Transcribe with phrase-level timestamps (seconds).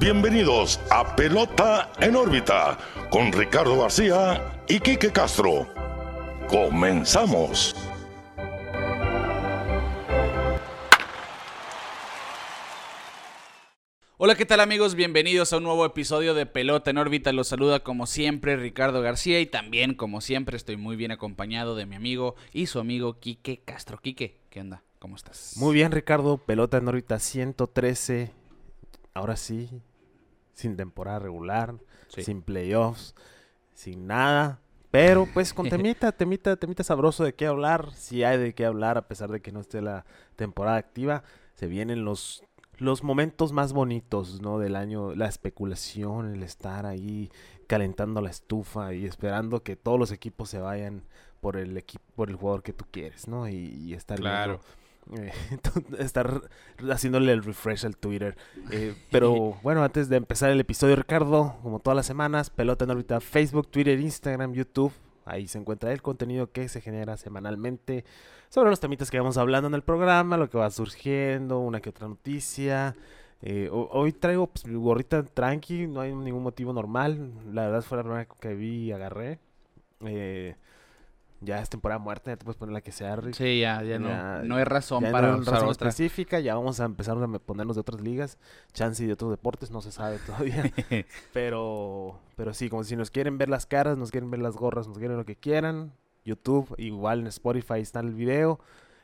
[0.00, 2.78] bienvenidos a Pelota en órbita
[3.10, 5.68] con Ricardo García y Quique Castro.
[6.48, 7.76] Comenzamos.
[14.16, 14.94] Hola, ¿qué tal amigos?
[14.94, 17.30] Bienvenidos a un nuevo episodio de Pelota en órbita.
[17.32, 21.84] Los saluda como siempre Ricardo García y también como siempre estoy muy bien acompañado de
[21.84, 23.98] mi amigo y su amigo Quique Castro.
[23.98, 24.82] Quique, ¿qué onda?
[24.98, 25.54] ¿Cómo estás?
[25.58, 26.38] Muy bien, Ricardo.
[26.38, 28.32] Pelota en órbita 113.
[29.12, 29.82] Ahora sí,
[30.60, 31.74] sin temporada regular,
[32.08, 32.24] Sí.
[32.24, 33.14] sin playoffs,
[33.74, 34.60] sin nada.
[34.90, 37.92] Pero pues con temita, temita, temita sabroso de qué hablar.
[37.94, 40.04] Si hay de qué hablar, a pesar de que no esté la
[40.36, 41.22] temporada activa,
[41.54, 42.42] se vienen los,
[42.78, 44.58] los momentos más bonitos, ¿no?
[44.58, 47.30] Del año, la especulación, el estar ahí
[47.68, 51.04] calentando la estufa y esperando que todos los equipos se vayan
[51.40, 53.48] por el equipo, por el jugador que tú quieres, ¿no?
[53.48, 54.54] Y, y estar Claro.
[54.54, 54.64] viendo,
[55.18, 55.32] eh,
[55.98, 56.42] estar
[56.90, 58.36] haciéndole el refresh al Twitter.
[58.70, 62.90] Eh, pero bueno, antes de empezar el episodio, Ricardo, como todas las semanas, pelota en
[62.92, 64.92] órbita, Facebook, Twitter, Instagram, YouTube.
[65.26, 68.04] Ahí se encuentra el contenido que se genera semanalmente
[68.48, 71.90] sobre los temitas que vamos hablando en el programa, lo que va surgiendo, una que
[71.90, 72.96] otra noticia.
[73.42, 77.32] Eh, ho- hoy traigo pues, mi gorrita tranqui, no hay ningún motivo normal.
[77.52, 79.38] La verdad fue la primera que vi y agarré.
[80.04, 80.56] Eh,
[81.40, 83.34] ya es temporada muerta, ya te puedes poner la que sea, Rick.
[83.34, 85.88] Sí, ya, ya, Ya- no, no hay razón Ya para no hay usar razón otra.
[85.88, 88.38] específica, ya vamos a empezar a ponernos de otras ligas,
[88.72, 90.70] chance y de otros deportes, no se sabe todavía.
[91.32, 94.86] pero, pero sí, como si nos quieren ver las caras, nos quieren ver las gorras,
[94.88, 95.92] nos quieren lo que quieran.
[96.24, 98.60] YouTube, igual en Spotify está el video.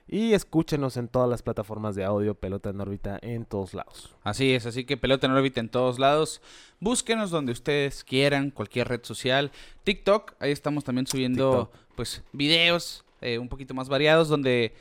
[0.08, 4.14] Y escúchenos en todas las plataformas de audio, pelota en órbita en todos lados.
[4.22, 6.40] Así es, así que pelota en órbita en todos lados.
[6.78, 9.50] Búsquenos donde ustedes quieran, cualquier red social.
[9.82, 14.74] TikTok, ahí estamos también subiendo pues videos eh, un poquito más variados donde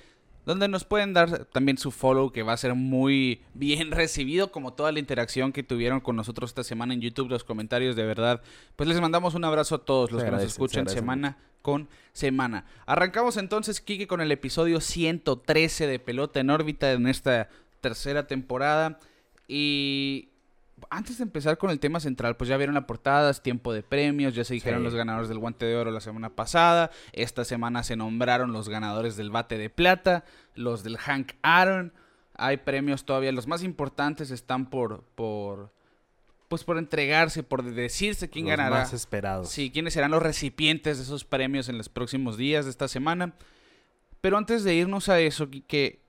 [0.45, 4.73] donde nos pueden dar también su follow que va a ser muy bien recibido como
[4.73, 8.41] toda la interacción que tuvieron con nosotros esta semana en YouTube, los comentarios de verdad.
[8.75, 11.89] Pues les mandamos un abrazo a todos los Se que nos agradece, escuchan semana con
[12.13, 12.65] semana.
[12.85, 17.49] Arrancamos entonces, Kike, con el episodio 113 de Pelota en órbita en esta
[17.81, 18.99] tercera temporada.
[19.47, 20.29] Y
[20.89, 23.83] antes de empezar con el tema central, pues ya vieron la portada, es tiempo de
[23.83, 24.83] premios, ya se dijeron Sí.
[24.85, 29.15] los ganadores del guante de oro la semana pasada, esta semana se nombraron los ganadores
[29.17, 30.23] del bate de plata,
[30.55, 31.93] los del Hank Aaron,
[32.37, 35.71] hay premios todavía, los más importantes están por, por,
[36.47, 38.75] pues por entregarse, por decirse quién Los ganará.
[38.77, 39.49] más esperados.
[39.49, 43.33] Sí, quiénes serán los recipientes de esos premios en los próximos días de esta semana.
[44.21, 46.01] Pero antes de irnos a eso, que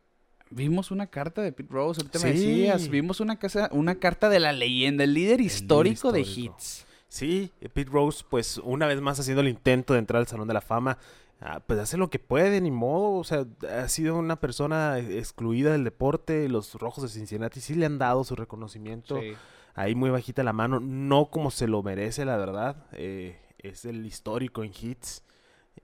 [0.51, 2.39] vimos una carta de Pete Rose, ahorita me Sí.
[2.39, 6.55] decías, vimos una, casa, una carta de la leyenda, el líder histórico, de histórico.
[6.57, 6.87] hits.
[7.09, 10.55] Sí, Pete Rose, pues una vez más haciendo el intento de entrar al Salón de
[10.55, 10.99] la Fama,
[11.41, 15.73] ah, pues hace lo que puede, ni modo, o sea, ha sido una persona excluida
[15.73, 19.33] del deporte, los Rojos de Cincinnati sí le han dado su reconocimiento, Sí.
[19.75, 24.05] ahí muy bajita la mano, no como se lo merece, la verdad, eh, es el
[24.05, 25.23] histórico en hits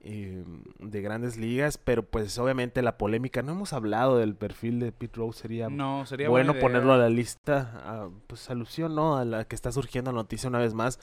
[0.01, 0.43] eh,
[0.79, 5.17] de grandes ligas, pero pues obviamente la polémica, no hemos hablado del perfil de Pete
[5.17, 9.17] Rose, sería No, sería bueno ponerlo a la lista, ah, pues alusión, ¿no?
[9.17, 10.99] A la que está surgiendo la noticia una vez más.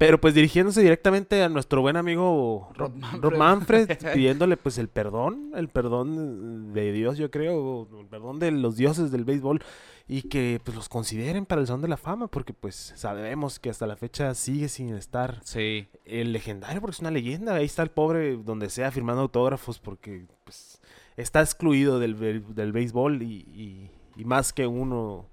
[0.00, 3.20] Pero pues dirigiéndose directamente a nuestro buen amigo Rob Manfred.
[3.20, 8.50] Rob Manfred, pidiéndole pues el perdón, el perdón de Dios, yo creo, el perdón de
[8.50, 9.62] los dioses del béisbol
[10.08, 13.68] y que pues los consideren para el Salón de la Fama, porque pues sabemos que
[13.68, 15.86] hasta la fecha sigue sin estar Sí.
[16.06, 17.56] el legendario, porque es una leyenda.
[17.56, 20.80] Ahí está el pobre donde sea firmando autógrafos porque pues,
[21.18, 22.16] está excluido del,
[22.54, 25.26] del béisbol y, y- y más que uno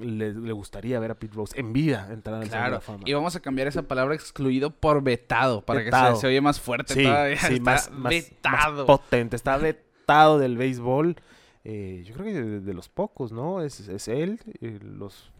[0.00, 2.80] le, le gustaría ver a Pete Rose en vida entrar al Salón de Claro, la
[2.80, 3.02] Fama.
[3.06, 6.60] y vamos a cambiar esa palabra excluido por vetado, para que se, se oye más
[6.60, 7.36] fuerte Sí, todavía.
[7.38, 8.86] sí, Está más, vetado.
[8.86, 9.36] potente.
[9.36, 11.16] Está vetado del béisbol.
[11.64, 13.62] Eh, yo creo que de, de los pocos, ¿no?
[13.62, 15.30] Es, es él, eh, los,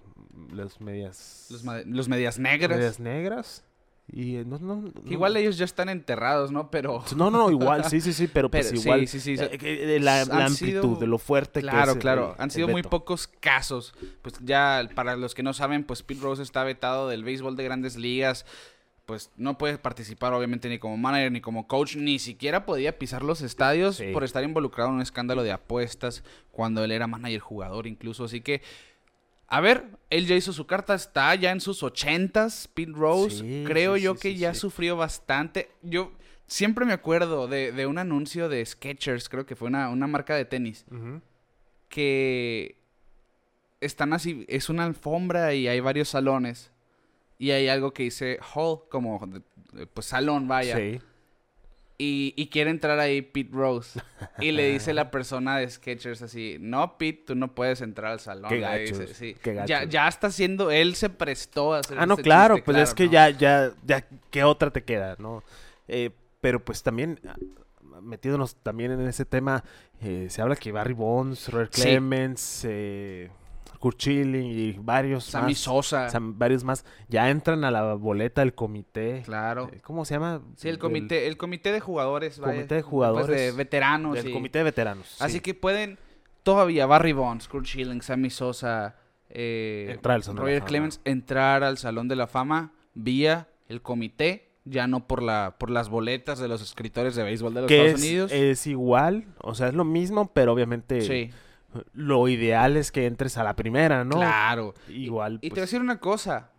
[0.52, 1.46] los medias,
[1.86, 2.76] los medias negras.
[2.78, 3.64] medias negras.
[4.12, 6.70] Y eh, no, no, no- Igual ellos ya están enterrados, ¿no?
[6.70, 7.04] Pero...
[7.16, 9.06] No, no, igual, sí, sí, sí, pero, pues Pero sí, igual.
[9.08, 11.96] sí, sí, eh, que la, la han amplitud, sido- de lo fuerte que Claro, es.
[11.96, 12.34] el- claro.
[12.38, 13.94] Han sido muy pocos casos.
[14.22, 17.64] Pues ya, para los que no saben, pues Pete Rose está vetado del béisbol de
[17.64, 18.46] grandes ligas.
[19.06, 21.96] Pues no puede participar, obviamente, ni como manager ni como coach.
[21.96, 24.12] Ni siquiera podía pisar los estadios Sí.
[24.12, 26.22] por estar involucrado en un escándalo de apuestas
[26.52, 28.24] cuando él era manager jugador, incluso.
[28.24, 28.62] Así que.
[29.50, 33.40] A ver, él ya hizo su carta, está ya en sus ochentas, Pete Rose.
[33.40, 35.70] Sí, Creo sí, yo sí, que ya sufrió bastante.
[35.82, 36.12] Yo
[36.46, 40.34] siempre me acuerdo de, de un anuncio de Skechers, creo que fue una, una marca
[40.36, 40.86] de tenis
[41.88, 42.76] que
[43.80, 46.70] están así, es una alfombra y hay varios salones.
[47.38, 49.20] Y hay algo que dice hall, como
[49.92, 50.76] pues salón, vaya.
[50.76, 51.00] Sí.
[52.02, 54.00] Y, y quiere entrar ahí Pete Rose.
[54.40, 58.20] Y le dice la persona de Sketchers así, no, Pete, tú no puedes entrar al
[58.20, 58.48] salón.
[58.48, 59.36] Qué gachos, dice, sí.
[59.42, 62.78] qué Ya, ya está haciendo, él se prestó a hacer Ah, no, claro, chiste, pues
[62.78, 63.12] es que ¿no?
[63.12, 65.42] ya, ya, ya, ¿qué otra te queda, no?
[65.88, 66.08] Eh,
[66.40, 67.36] pero pues también, ah,
[68.00, 69.62] metiéndonos también en ese tema,
[70.00, 71.82] eh, se habla que Barry Bonds, Roy Sí.
[71.82, 73.28] Clemens, eh,
[73.80, 76.08] Kurt Schilling y varios Sammy más, Sosa.
[76.10, 79.22] Sam- varios más, ya entran a la boleta del comité.
[79.24, 79.68] Claro.
[79.72, 80.42] Eh, ¿Cómo se llama?
[80.56, 82.38] Sí, el comité, el comité de jugadores.
[82.38, 83.36] vaya, Comité de pues, jugadores.
[83.36, 84.14] de veteranos.
[84.14, 85.16] Del y- comité de veteranos.
[85.20, 85.40] Así sí.
[85.40, 85.98] que pueden
[86.42, 88.96] todavía Barry Bonds, Kurt Schilling, Sammy Sosa,
[89.30, 90.66] eh, Entrar al de la Roger Fama.
[90.68, 95.70] Clemens entrar al Salón de la Fama vía el comité, ya no por la por
[95.70, 98.32] las boletas de los escritores de béisbol de los que Estados es, Unidos.
[98.32, 101.30] es igual, o sea, es lo mismo, pero obviamente sí,
[101.92, 104.16] lo ideal es que entres a la primera, ¿no?
[104.16, 104.74] claro.
[104.88, 105.34] Igual.
[105.42, 106.50] Y te voy a pues- decir una cosa,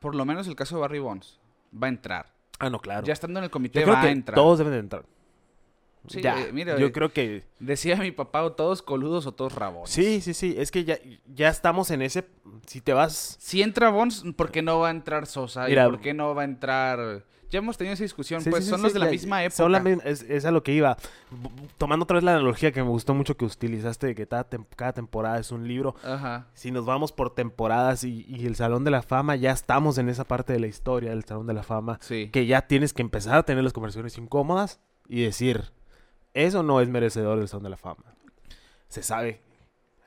[0.00, 1.38] por lo menos el caso de Barry Bonds
[1.80, 2.26] va a entrar.
[2.58, 3.06] Ah, no, claro.
[3.06, 4.34] Ya estando en el Yo comité creo va que a entrar.
[4.34, 5.04] todos deben de entrar.
[6.08, 9.32] Sí, ya, eh, mira, yo eh, creo que Decía mi papá, o todos coludos o
[9.32, 9.88] todos rabones.
[9.90, 10.98] sí, sí, sí, es que ya,
[11.32, 12.26] ya estamos en ese,
[12.66, 15.66] si te vas, Si entra Bonds, ¿por qué no va a entrar Sosa?
[15.66, 17.24] Mira, ¿Y por qué no va a entrar...?
[17.52, 19.56] Ya hemos tenido esa discusión, Sí, pues sí, son sí, los de la misma época.
[19.56, 20.96] son la misma- es, es a lo que iba.
[21.78, 24.66] Tomando otra vez la analogía que me gustó mucho que utilizaste de que cada, tem-
[24.74, 25.94] cada temporada es un libro.
[26.02, 26.48] Ajá.
[26.54, 30.08] Si nos vamos por temporadas y, y el Salón de la Fama, ya estamos en
[30.08, 31.98] esa parte de la historia del Salón de la Fama.
[32.00, 32.30] Sí.
[32.32, 35.72] Que ya tienes que empezar a tener las conversaciones incómodas y decir,
[36.34, 38.14] eso no es merecedor del Salón de la Fama.
[38.88, 39.42] Se sabe.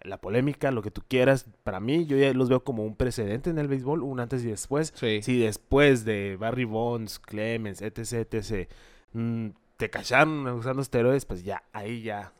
[0.06, 3.50] La polémica, lo que tú quieras, para mí yo ya los veo como un precedente
[3.50, 4.94] en el béisbol, un antes y después.
[4.96, 5.22] Sí.
[5.22, 8.70] Si después de Barry Bonds, Clemens, etc, etc,
[9.14, 9.48] mm,
[9.78, 12.34] te cacharon usando esteroides, pues ya, ahí ya,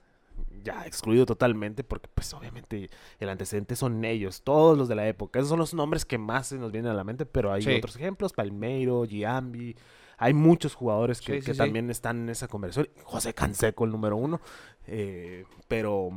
[0.64, 2.90] ya excluido totalmente, porque pues obviamente
[3.20, 5.40] el antecedente son ellos, todos los de la época.
[5.40, 7.74] Esos son los nombres que más se nos vienen a la mente, pero hay Sí.
[7.74, 9.76] otros ejemplos, Palmeiro, Giambi,
[10.18, 12.88] hay muchos jugadores que, Sí, también están en esa conversación.
[13.04, 14.40] José Canseco, el número uno,
[14.88, 16.10] eh, pero...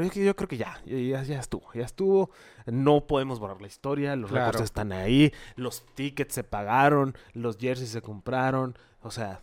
[0.00, 2.30] Pero es que yo creo que ya, ya, ya estuvo, ya estuvo.
[2.64, 4.62] No podemos borrar la historia, los Claro.
[4.64, 8.78] están ahí, los tickets se pagaron, los jerseys se compraron.
[9.02, 9.42] O sea,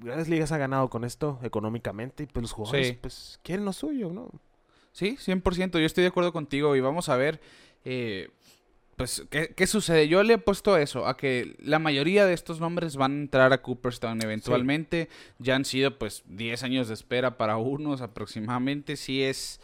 [0.00, 2.98] Grandes Ligas ha ganado con esto económicamente y pues los jugadores Sí.
[3.00, 4.28] pues quieren lo suyo, ¿no?
[4.90, 5.78] Sí, 100%.
[5.78, 7.40] Yo estoy de acuerdo contigo y vamos a ver,
[7.84, 8.28] eh,
[8.96, 10.08] pues, ¿qué, qué sucede.
[10.08, 13.52] Yo le he puesto eso, a que la mayoría de estos nombres van a entrar
[13.52, 15.08] a Cooperstown eventualmente.
[15.38, 18.96] Ya han sido, pues, 10 años de espera para unos aproximadamente.
[18.96, 19.60] Sí es,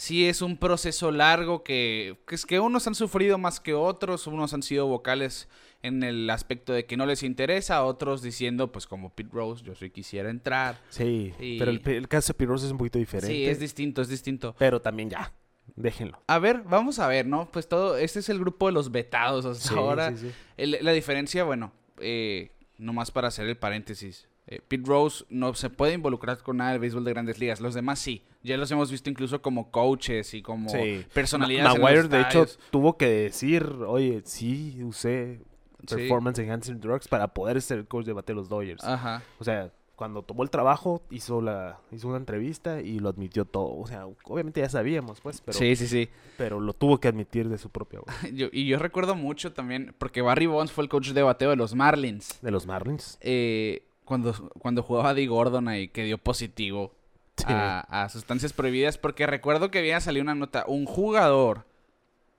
[0.00, 4.26] sí es un proceso largo que, que es que unos han sufrido más que otros.
[4.26, 5.46] Unos han sido vocales
[5.82, 7.84] en el aspecto de que no les interesa.
[7.84, 10.80] Otros diciendo, pues, como Pete Rose, yo sí quisiera entrar.
[10.88, 13.34] Sí, Y- pero el, el caso de Pirros es un poquito diferente.
[13.34, 14.54] Sí, es distinto, es distinto.
[14.58, 15.34] Pero también ya,
[15.76, 16.22] déjenlo.
[16.26, 17.50] A ver, vamos a ver, ¿no?
[17.52, 20.10] Pues todo, este es el grupo de los vetados hasta Sí, ahora.
[20.16, 20.32] sí, sí.
[20.56, 24.28] El- la diferencia, bueno, eh, nomás para hacer el paréntesis.
[24.50, 27.60] Eh, Pete Rose no se puede involucrar con nada del béisbol de grandes ligas.
[27.60, 28.22] Los demás sí.
[28.42, 31.04] Ya los hemos visto incluso como coaches y como Sí.
[31.14, 31.78] personalidades.
[31.80, 35.40] Maguire, de hecho, tuvo que decir, oye, sí, usé
[35.86, 35.94] Sí.
[35.96, 38.84] Performance Enhancing Drugs para poder ser el coach de bate los Dodgers.
[38.84, 39.22] Ajá.
[39.38, 43.76] O sea, cuando tomó el trabajo, hizo la hizo una entrevista y lo admitió todo.
[43.78, 46.08] O sea, obviamente ya sabíamos, pues, pero, Sí, sí, sí.
[46.38, 48.08] pero lo tuvo que admitir de su propia voz.
[48.34, 51.56] Yo- y yo recuerdo mucho también, porque Barry Bonds fue el coach de bateo de
[51.56, 52.38] los Marlins.
[52.42, 53.18] De los Marlins.
[53.20, 56.92] eh, cuando, cuando jugaba Dee Gordon ahí, que dio positivo
[57.36, 57.44] Sí.
[57.48, 61.64] a, a sustancias prohibidas, porque recuerdo que había salido una nota, un jugador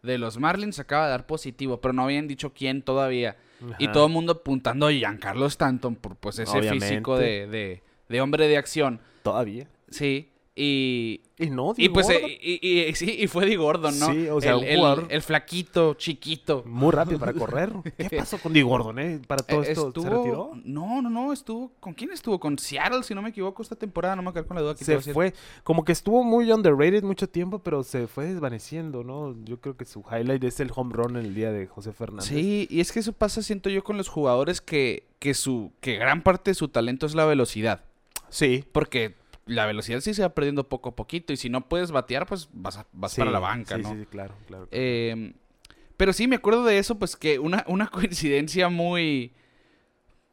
[0.04, 3.38] de los Marlins acaba de dar positivo, pero no habían dicho quién todavía.
[3.80, 6.88] Y todo el mundo apuntando a Giancarlo Stanton por pues ese Obviamente.
[6.88, 9.00] físico de, de, de hombre de acción.
[9.24, 9.68] Todavía.
[9.90, 10.30] Sí.
[10.64, 14.14] Y, Y no, y pues Gordon, eh, y, y- sí, y fue Dee Gordon, ¿no?
[14.14, 16.64] Sí, o sea, el, el- el flaquito, chiquito.
[16.68, 17.72] muy rápido para correr.
[17.98, 19.20] ¿Qué pasó con Di Gordon, eh?
[19.26, 20.52] Para todo Eh, esto, ¿se retiró?
[20.64, 21.72] No, no, no, estuvo.
[21.80, 22.40] ¿Con quién estuvo?
[22.40, 24.16] Con Seattle, si no me equivoco, esta temporada.
[24.16, 24.74] No me quedé con la duda.
[24.74, 25.14] aquí te Se decir.
[25.16, 29.36] fue, como que estuvo muy underrated mucho tiempo, pero se fue desvaneciendo, ¿no?
[29.44, 32.26] Yo creo que su highlight es el home run en el día de José Fernández.
[32.30, 35.96] Sí, y es que eso pasa, siento yo, con los jugadores que, que su que
[35.96, 37.84] gran parte de su talento es la velocidad.
[38.30, 38.64] Sí.
[38.72, 39.16] Porque
[39.52, 41.34] la velocidad sí se va perdiendo poco a poquito.
[41.34, 43.92] Y si no puedes batear, pues vas, a- vas sí, para la banca, sí, ¿no?
[43.94, 44.68] Sí, sí, claro, claro.
[44.72, 45.34] Eh,
[45.98, 49.34] pero sí, me acuerdo de eso, pues que una, una coincidencia muy.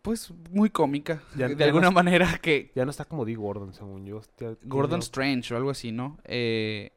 [0.03, 1.23] Pues muy cómica.
[1.37, 4.19] Ya- de ya alguna no- manía que, Ya no está como Di Gordon, según yo.
[4.19, 6.19] Hostia, Gordon Strange o algo así, ¿no?
[6.25, 6.93] Eh,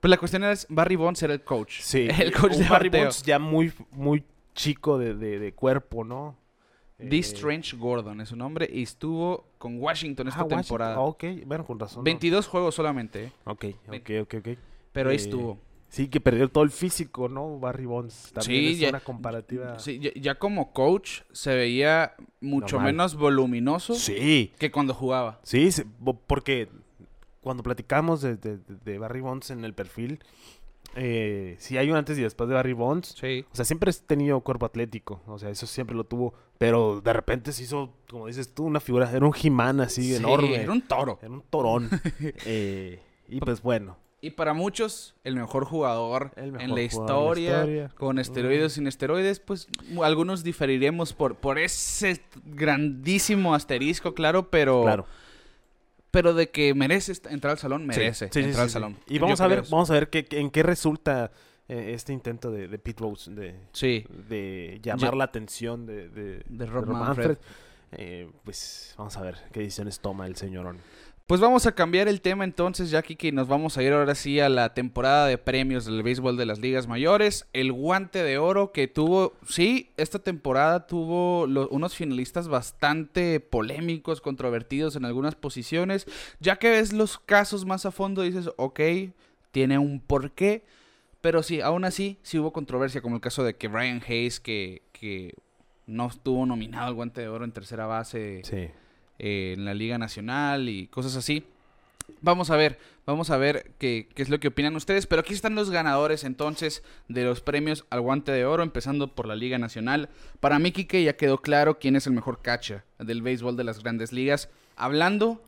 [0.00, 1.80] pues la cuestión es, Barry Bonds era el coach.
[1.80, 2.06] Sí.
[2.20, 2.90] El coach de Barry.
[2.90, 4.22] Bonds ya muy, muy
[4.54, 6.36] chico de, de, de cuerpo, ¿no?
[6.98, 7.16] D.
[7.16, 10.62] Eh, Strange Gordon es su nombre y estuvo con Washington esta ah, Washington.
[10.64, 10.94] temporada.
[10.96, 12.00] Ah, ok, bueno, con razón.
[12.00, 12.04] ¿no?
[12.04, 13.32] 22 juegos solamente, ¿eh?
[13.44, 14.48] Ok, ok, ok, ok.
[14.92, 15.58] pero ahí Eh, estuvo.
[15.88, 17.58] Sí, que perdió todo el físico, ¿no?
[17.60, 18.32] Barry Bonds.
[18.34, 19.78] También Sí, es ya- una comparativa.
[19.78, 25.38] Sí, ya, ya como coach se veía mucho menos voluminoso Sí, que cuando jugaba.
[25.44, 25.68] sí,
[26.26, 26.68] porque
[27.40, 30.18] cuando platicamos de- de- de Barry Bonds en el perfil,
[30.96, 33.14] eh, sí hay un antes y después de Barry Bonds.
[33.20, 33.44] Sí.
[33.52, 35.20] O sea, siempre has tenido cuerpo atlético.
[35.26, 36.34] O sea, eso siempre lo tuvo.
[36.58, 39.10] Pero de repente se hizo, como dices tú, una figura.
[39.12, 40.62] Era un Jimán así enorme.
[40.62, 41.18] Era un toro.
[41.22, 41.90] Era un torón.
[42.46, 43.96] Eh, y pues bueno.
[44.20, 47.98] Y para muchos, el mejor jugador El mejor en la jugador historia, en la historia.
[47.98, 49.68] con esteroides, sin esteroides, pues
[50.02, 55.06] algunos diferiremos por, por ese grandísimo asterisco, claro, pero, Claro.
[56.16, 58.96] Pero de que merece entrar al salón, merece Sí, sí, sí, entrar al salón.
[59.06, 61.30] Y Yo vamos a ver, vamos a ver qué, en qué resulta
[61.68, 63.54] eh, este intento de, de Pete Rose de,
[64.26, 67.36] de llamar la atención de, de, De Rob Manfred.
[67.92, 70.78] Eh, pues vamos a ver qué decisiones toma el señorón.
[71.26, 74.38] Pues vamos a cambiar el tema entonces, ya que nos vamos a ir ahora sí
[74.38, 77.48] a la temporada de premios del béisbol de las ligas mayores.
[77.52, 84.94] El guante de oro que tuvo, sí, esta temporada tuvo unos finalistas bastante polémicos, controvertidos
[84.94, 86.06] en algunas posiciones.
[86.38, 88.80] Ya que ves los casos más a fondo, dices, ok,
[89.50, 90.64] tiene un porqué.
[91.20, 94.82] Pero sí, aún así, sí hubo controversia, como el caso de que Brian Hayes, que,
[94.92, 95.34] que
[95.86, 98.68] no estuvo nominado al guante de oro en tercera base Sí.
[99.18, 101.44] Eh, en la Liga Nacional y cosas así.
[102.20, 105.06] Vamos a ver, vamos a ver qué, qué es lo que opinan ustedes.
[105.06, 109.26] Pero aquí están los ganadores entonces de los premios al guante de oro, empezando por
[109.26, 110.08] la Liga Nacional.
[110.40, 113.82] Para mí, Kike, ya quedó claro quién es el mejor catcher del béisbol de las
[113.82, 114.48] grandes ligas.
[114.76, 115.42] Hablando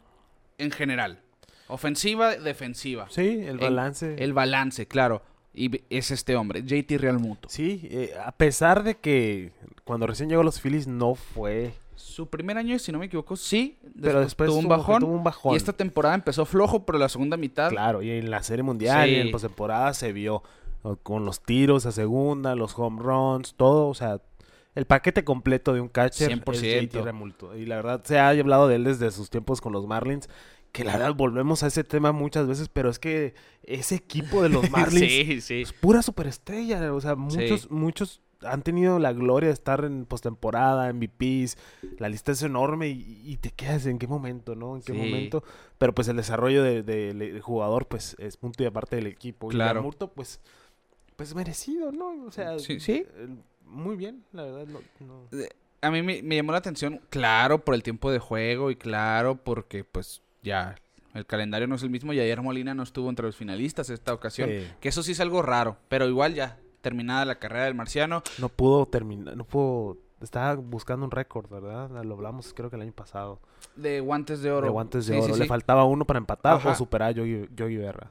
[0.58, 1.20] en general.
[1.68, 3.06] Ofensiva, defensiva.
[3.10, 4.16] Sí, el balance.
[4.18, 5.22] El balance, claro.
[5.54, 7.48] Y es este hombre, JT Realmuto.
[7.48, 9.52] Sí, eh, a pesar de que
[9.84, 11.72] cuando recién llegó a los Phillies no fue.
[11.98, 13.78] Su primer año, si no me equivoco, sí.
[14.00, 15.00] Pero después tuvo un bajón.
[15.00, 15.54] tuvo un bajón.
[15.54, 19.10] Y esta temporada empezó flojo, pero la segunda mitad Claro, y en la Serie Mundial
[19.10, 20.42] y en postemporada se vio
[21.02, 24.20] con los tiros a segunda, los home runs, todo, o sea,
[24.74, 26.54] el paquete completo de un catcher 100%.
[26.54, 27.56] es JT Realmuto.
[27.56, 30.28] Y la verdad se ha hablado de él desde sus tiempos con los Marlins,
[30.72, 34.50] que la verdad volvemos a ese tema muchas veces, pero es que ese equipo de
[34.50, 35.62] los Marlins sí, sí.
[35.62, 40.92] es pura superestrella, o sea, muchos muchos han tenido la gloria de estar en postemporada,
[40.92, 41.56] MVPs,
[41.98, 44.76] la lista es enorme y, y te quedas en qué momento, ¿no?
[44.76, 44.98] En qué Sí.
[44.98, 45.42] momento.
[45.78, 49.48] Pero pues el desarrollo de- de- del jugador pues es punto y aparte del equipo.
[49.48, 49.70] Claro.
[49.70, 50.40] Y Realmuto, pues,
[51.16, 52.24] pues merecido, ¿no?
[52.26, 53.04] O sea, Sí, sí.
[53.64, 54.66] muy bien, la verdad.
[54.66, 55.28] No, no-
[55.80, 59.36] A mí me, me llamó la atención, claro, por el tiempo de juego y claro,
[59.36, 60.74] porque pues ya
[61.14, 64.12] el calendario no es el mismo y ayer Molina no estuvo entre los finalistas esta
[64.12, 64.50] ocasión.
[64.80, 68.22] Que eso sí es algo raro, pero igual ya, terminada la carrera del marciano.
[68.38, 69.98] no pudo terminar, no pudo...
[70.20, 71.90] Estaba buscando un récord, ¿verdad?
[72.04, 73.40] Lo hablamos creo que el año pasado.
[73.76, 74.66] De guantes de oro.
[74.66, 75.36] De guantes de Sí, sí, oro.
[75.36, 75.48] Le sí.
[75.48, 76.70] faltaba uno para empatar Ajá.
[76.70, 78.10] o superar a Yogi, Yogi Berra,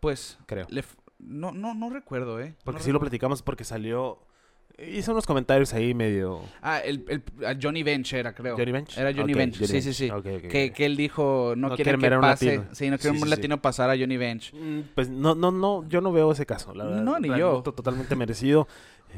[0.00, 0.66] Pues, creo.
[0.70, 0.82] le
[1.18, 2.54] no, no, no recuerdo, ¿eh?
[2.64, 4.18] Porque No sí lo platicamos porque salió...
[4.76, 6.40] Hizo unos comentarios ahí medio...
[6.60, 7.22] Ah, el,
[7.62, 8.56] Johnny Bench era, creo.
[8.56, 8.98] ¿Johnny Bench?
[8.98, 10.10] Era Johnny Bench, Johnny sí, sí, sí.
[10.50, 12.46] Que, que él dijo, no, No quiere que un pase.
[12.56, 12.74] latino.
[12.74, 14.52] Sí, no quiere Sí, un latino pasar a Johnny Bench.
[14.52, 17.02] Mm, Pues no, no, no, yo no veo ese caso, la verdad.
[17.02, 17.62] No, ni yo.
[17.62, 18.66] Totalmente merecido.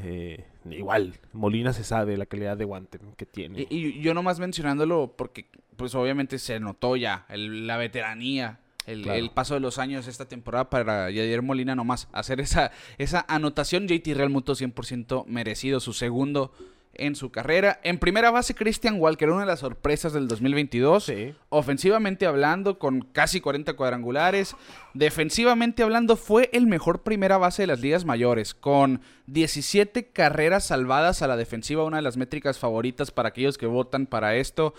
[0.03, 3.61] Eh, igual, Molina se sabe la calidad de guante que tiene.
[3.67, 9.03] Y, y yo nomás mencionándolo porque, pues obviamente se notó ya el- la veteranía, el,
[9.03, 9.19] Claro.
[9.19, 13.87] el paso de los años esta temporada para Yadier Molina nomás hacer esa, esa anotación.
[13.87, 16.51] JT Realmuto 100% merecido, su segundo
[16.99, 17.79] en su carrera.
[17.83, 21.03] En primera base, Christian Walker, una de las sorpresas del 2022.
[21.03, 21.35] Sí.
[21.49, 24.55] Ofensivamente hablando, con casi 40 cuadrangulares.
[24.95, 31.21] Defensivamente hablando, fue el mejor primera base de las ligas mayores, con 17 carreras salvadas
[31.21, 34.73] a la defensiva, una de las métricas favoritas para aquellos que votan para esto.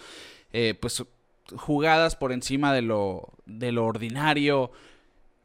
[0.52, 1.04] Eh, pues
[1.56, 4.70] jugadas por encima de lo, de lo ordinario,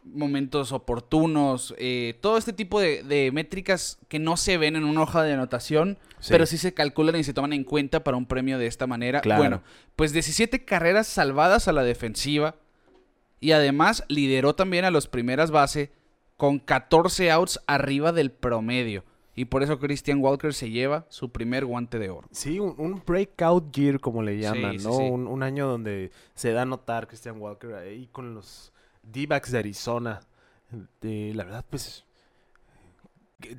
[0.06, 5.02] momentos oportunos, eh, todo este tipo de, de métricas que no se ven en una
[5.04, 6.30] hoja de anotación, Sí.
[6.32, 9.20] pero sí se calculan y se toman en cuenta para un premio de esta manera.
[9.22, 9.42] Claro.
[9.42, 9.64] Bueno,
[9.96, 12.56] pues 17 carreras salvadas a la defensiva
[13.42, 15.92] y además lideró también a los primeras base
[16.38, 19.04] con 14 outs arriba del promedio.
[19.36, 22.28] Y por eso Christian Walker se lleva su primer guante de oro.
[22.32, 24.94] Sí, un, un breakout year, como le llaman, Sí, ¿no?
[24.98, 25.04] sí.
[25.04, 28.72] Un, un año donde se da a notar Christian Walker ahí con los
[29.02, 30.22] D-backs de Arizona.
[31.02, 32.06] La verdad, pues.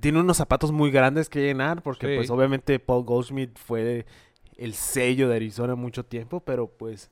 [0.01, 4.07] Tiene unos zapatos muy grandes que llenar, porque, pues, obviamente, Paul Goldschmidt fue
[4.57, 7.11] el sello de Arizona mucho tiempo, pero, pues,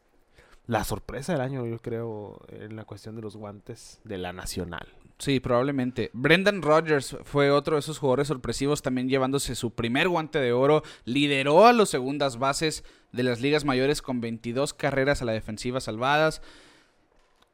[0.67, 4.87] la sorpresa del año, yo creo, en la cuestión de los guantes de la nacional.
[5.23, 6.11] Sí, probablemente.
[6.15, 10.83] Brendan Rodgers fue otro de esos jugadores sorpresivos, también llevándose su primer guante de oro.
[11.05, 15.81] Lideró a los segundas bases de las ligas mayores con 22 carreras a la defensiva
[15.81, 16.43] salvadas.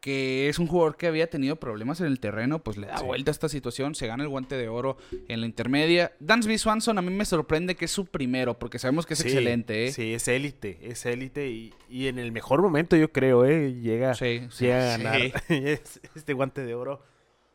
[0.00, 3.04] que es un jugador que había tenido problemas en el terreno, pues le da Sí.
[3.04, 4.96] vuelta a esta situación, se gana el guante de oro
[5.26, 6.12] en la intermedia.
[6.20, 9.26] Dansby Swanson a mí me sorprende que es su primero, porque sabemos que es Sí,
[9.28, 9.92] excelente, ¿eh?
[9.92, 13.75] Sí, es élite, es élite y, y en el mejor momento yo creo, ¿eh?
[13.75, 15.20] Llega, Sí, llega a ganar
[16.14, 17.02] este guante de oro.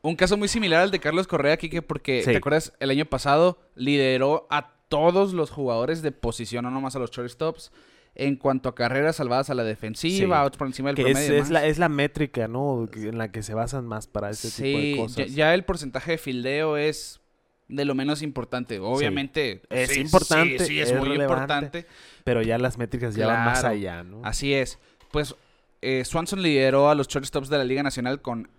[0.03, 2.31] Un caso muy similar al de Carlos Correa, Kike, porque, Sí.
[2.31, 2.73] ¿te acuerdas?
[2.79, 7.71] El año pasado lideró a todos los jugadores de posición, no nomás a los shortstops,
[8.15, 10.43] en cuanto a carreras salvadas a la defensiva, Sí.
[10.43, 11.33] outs por encima del Que es, promedio.
[11.35, 11.49] es más.
[11.49, 12.87] la, es la métrica, ¿no?
[12.93, 15.15] En la que se basan más para este tipo de cosas.
[15.15, 17.21] ya, ya el porcentaje de fildeo es
[17.69, 18.77] de lo menos importante.
[18.79, 21.87] Obviamente Es sí, importante, Sí, sí, es, es muy importante.
[22.25, 23.73] Pero ya las métricas ya van más Claro.
[23.73, 24.21] allá, ¿no?
[24.23, 24.77] Así es.
[25.11, 25.33] Pues
[25.81, 28.49] eh, Swanson lideró a los shortstops de la Liga Nacional con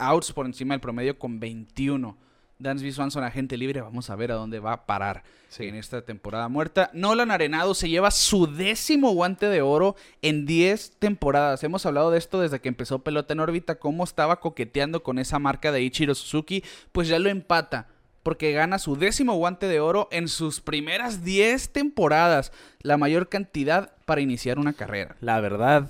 [0.00, 2.16] outs por encima del promedio con 21.
[2.58, 5.64] Dansby Swanson, agente libre, vamos a ver a dónde va a parar Sí.
[5.66, 6.90] en esta temporada muerta.
[6.92, 11.64] Nolan Arenado se lleva su décimo guante de oro en 10 temporadas.
[11.64, 15.38] Hemos hablado de esto desde que empezó Pelota en órbita, cómo estaba coqueteando con esa
[15.38, 17.88] marca de Ichiro Suzuki, pues ya lo empata.
[18.22, 22.52] Porque gana su décimo guante de oro en sus primeras 10 temporadas,
[22.82, 25.16] la mayor cantidad para iniciar una carrera.
[25.22, 25.88] La verdad,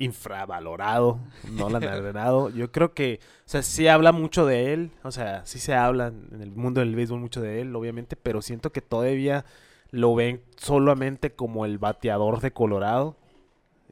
[0.00, 1.20] infravalorado,
[1.52, 2.48] no la han ordenado.
[2.48, 6.08] Yo creo que, o sea, sí habla mucho de él, o sea, sí se habla
[6.08, 9.44] en el mundo del béisbol mucho de él, obviamente, pero siento que todavía
[9.90, 13.16] lo ven solamente como el bateador de Colorado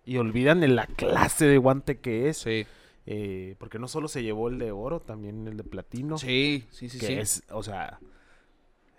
[0.06, 2.66] y olvidan de la clase de guante que es, Sí,
[3.04, 6.88] eh, porque no solo se llevó el de oro, también el de platino, sí, sí,
[6.88, 6.98] sí.
[6.98, 7.12] que sí.
[7.12, 8.00] es, o sea,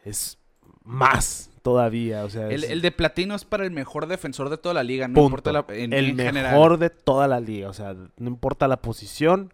[0.06, 0.38] es
[0.84, 4.58] más todavía, o sea, El, es- el de platino es para el mejor defensor de
[4.58, 5.26] toda la liga, no Punto.
[5.28, 6.80] importa la, en, el en mejor general.
[6.80, 7.70] de toda la liga.
[7.70, 9.52] O sea, no importa la posición.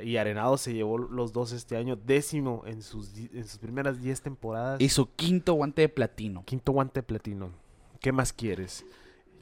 [0.00, 4.22] Y Arenado se llevó los dos este año, décimo en sus, en sus primeras 10
[4.22, 4.80] temporadas.
[4.80, 6.44] Y su quinto guante de platino.
[6.44, 7.50] Quinto guante de platino.
[8.00, 8.84] ¿Qué más quieres?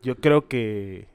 [0.02, 1.08] Yo creo que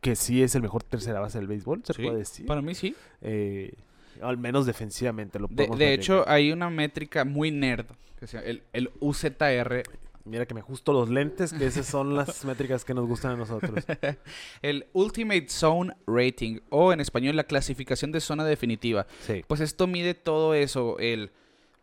[0.00, 2.46] que sí es el mejor tercera base del béisbol, se Sí, puede decir.
[2.46, 2.94] Para mí sí.
[3.20, 3.74] Eh,
[4.22, 6.00] al menos defensivamente lo De, podemos de meter.
[6.00, 7.86] hecho, hay una métrica muy nerd,
[8.18, 9.82] que se llama el, el UZR.
[10.24, 13.36] Mira que me ajusto los lentes, que esas son las métricas que nos gustan a
[13.36, 13.82] nosotros.
[14.62, 19.06] El Ultimate Zone Rating, o en español la clasificación de zona definitiva.
[19.26, 19.42] Sí.
[19.46, 21.30] Pues esto mide todo eso, el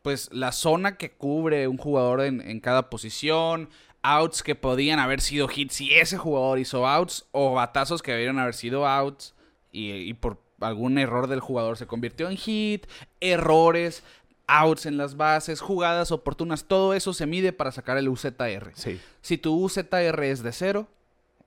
[0.03, 3.69] pues la zona que cubre un jugador en, en cada posición,
[4.03, 8.37] outs que podían haber sido hits si ese jugador hizo outs, o batazos que debieron
[8.37, 9.33] haber sido outs
[9.71, 12.85] y, y por algún error del jugador se convirtió en hit,
[13.19, 14.03] errores,
[14.47, 18.71] outs en las bases, jugadas oportunas, todo eso se mide para sacar el UZR.
[18.75, 18.99] Sí.
[19.21, 20.87] Si tu UZR es de cero,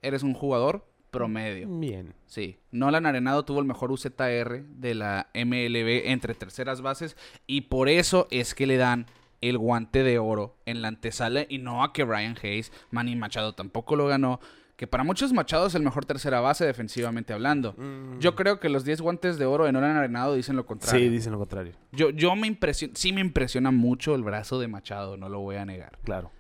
[0.03, 1.69] eres un jugador promedio.
[1.69, 2.15] Bien.
[2.27, 7.17] Sí, Nolan Arenado tuvo el mejor UZR de la MLB entre terceras bases
[7.47, 9.07] y por eso es que le dan
[9.41, 13.55] el guante de oro en la antesala y no a que Brian Hayes, Manny Machado
[13.55, 14.41] tampoco lo ganó,
[14.79, 17.75] que para muchos Machado es el mejor tercera base defensivamente hablando.
[18.21, 21.01] Yo creo que los 10 guantes de oro de Nolan Arenado dicen lo contrario.
[21.01, 21.73] Sí, dicen lo contrario.
[21.91, 25.57] Yo, yo me impresiona, sí me impresiona mucho el brazo de Machado, no lo voy
[25.57, 25.99] a negar.
[26.05, 26.31] Claro.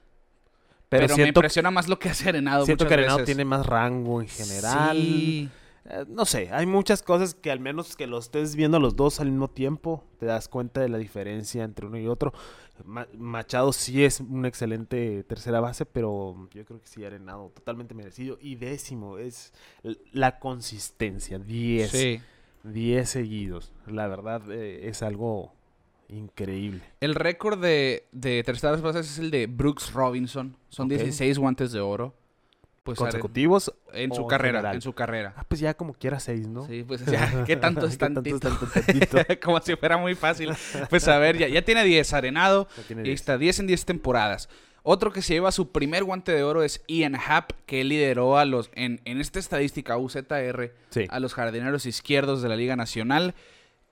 [0.88, 3.26] Pero, Pero, me impresiona más lo que hace Arenado siento que Arenado veces.
[3.26, 4.96] tiene más rango en general.
[4.96, 5.50] Sí.
[5.90, 9.20] Eh, no sé, hay muchas cosas que al menos que lo estés viendo los dos
[9.20, 12.32] al mismo tiempo, te das cuenta de la diferencia entre uno y otro.
[12.84, 17.94] Ma- Machado sí es un excelente tercera base, pero yo creo que sí, Arenado totalmente
[17.94, 18.38] merecido.
[18.40, 19.52] Y décimo es
[20.12, 21.90] la consistencia, 10.
[21.90, 22.20] Sí.
[22.64, 23.72] 10 seguidos.
[23.86, 25.52] La verdad eh, es algo
[26.08, 26.82] increíble.
[27.00, 30.56] El récord de, de terceras bases es el de Brooks Robinson.
[30.68, 30.92] Son Ok.
[30.94, 32.14] 16 guantes de oro.
[32.88, 33.72] Pues ¿Consecutivos?
[33.92, 34.74] en su carrera, general?
[34.76, 35.34] en su carrera.
[35.36, 36.66] Ah, pues ya como quiera 6, ¿no?
[36.66, 38.36] Sí, pues ya, ¿qué tanto es ¿Qué tanto tantito?
[38.48, 39.18] es tanto tantito?
[39.42, 40.50] Como si fuera muy fácil.
[40.90, 42.66] Pues a ver, ya, ya tiene 10 arenado.
[42.76, 43.20] Ya tiene Y 10.
[43.20, 44.48] está 10 en 10 temporadas.
[44.82, 48.44] Otro que se lleva su primer guante de oro es Ian Happ, que lideró a
[48.46, 51.06] los, en, en esta estadística UZR, Sí.
[51.10, 53.34] a los jardineros izquierdos de la Liga Nacional,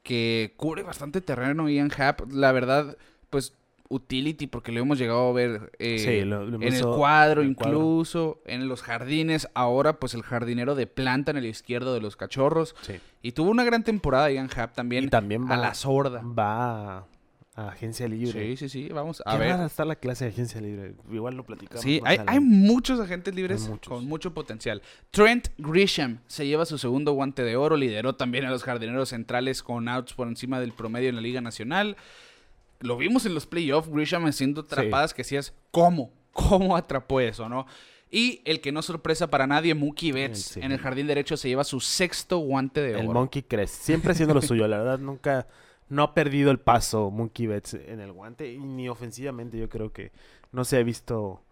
[0.03, 2.33] que cubre bastante terreno Ian Happ.
[2.33, 2.97] La verdad,
[3.29, 3.53] pues
[3.89, 8.41] utility, porque lo hemos llegado a ver eh, Sí, lo- lo en el cuadro incluso,
[8.47, 9.49] en los jardines.
[9.55, 12.75] Ahora, pues el jardinero de planta en el izquierdo de los cachorros.
[12.83, 12.95] Sí.
[13.23, 16.23] Y tuvo una gran temporada Ian Happ también, Y también a va- la sorda.
[16.23, 17.07] Va a,
[17.57, 18.33] a agencia libre.
[18.33, 19.61] Sí, sí, sí, vamos a Qué ver.
[19.61, 20.95] está la clase de agencia libre.
[21.11, 21.83] Igual lo platicamos.
[21.83, 23.91] Sí, hay, hay muchos agentes libres muchos.
[23.93, 24.83] con mucho potencial.
[25.11, 29.63] Trent Grisham se lleva su segundo guante de oro, lideró también a los jardineros centrales
[29.63, 31.97] con outs por encima del promedio en la Liga Nacional.
[32.81, 36.13] Lo vimos en los playoffs, Grisham haciendo atrapadas que decías, ¿cómo?
[36.33, 37.67] ¿Cómo atrapó eso, no?
[38.11, 40.61] Y el que no sorpresa para nadie, Mookie Betts, Sí.
[40.63, 43.15] en el jardín derecho se lleva su sexto guante de El oro.
[43.21, 43.83] Monkey crece.
[43.83, 44.69] Siempre haciendo lo suyo.
[44.69, 45.47] La verdad, nunca.
[45.89, 48.53] No ha perdido el paso Monkey Betts en el guante.
[48.53, 50.13] Y ni ofensivamente, yo creo que
[50.53, 51.43] no se ha visto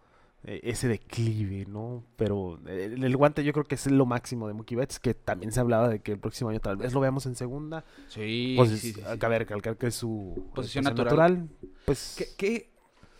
[0.47, 2.03] ese declive, ¿no?
[2.15, 5.51] Pero el, el guante yo creo que es lo máximo de Mookie Betts, que también
[5.51, 7.83] se hablaba de que el próximo año tal vez lo veamos en segunda.
[8.07, 9.17] Sí, Pues sí, sí, sí.
[9.19, 11.49] cabe recalcar que es su Posición natural.
[11.85, 12.69] Pues ¿Qué, qué,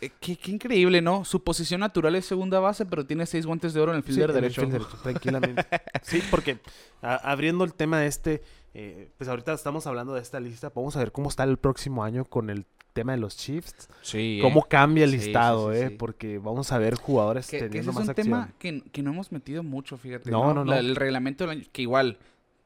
[0.02, 1.26] eh, qué- qué increíble, ¿no?
[1.26, 4.08] Su posición natural es segunda base, pero tiene seis guantes de oro en el sí,
[4.14, 4.62] fielder en el derecho.
[4.62, 5.66] field derecho, tranquilamente.
[6.04, 6.60] sí, porque
[7.02, 8.42] a- abriendo el tema este,
[8.74, 12.04] eh, pues ahorita estamos hablando de esta lista, vamos a ver cómo está el próximo
[12.04, 13.88] año con el tema de los Chiefs.
[14.02, 14.40] Sí.
[14.42, 14.68] Cómo eh.
[14.70, 15.88] cambia el Sí, listado, sí, ¿eh?
[15.90, 15.96] sí.
[15.96, 18.26] Porque vamos a ver jugadores Que, que ese teniendo es más un acción.
[18.26, 20.32] tema que, que no hemos metido mucho, fíjate.
[20.32, 20.72] No, no, no.
[20.72, 22.18] La- el reglamento del año, que igual,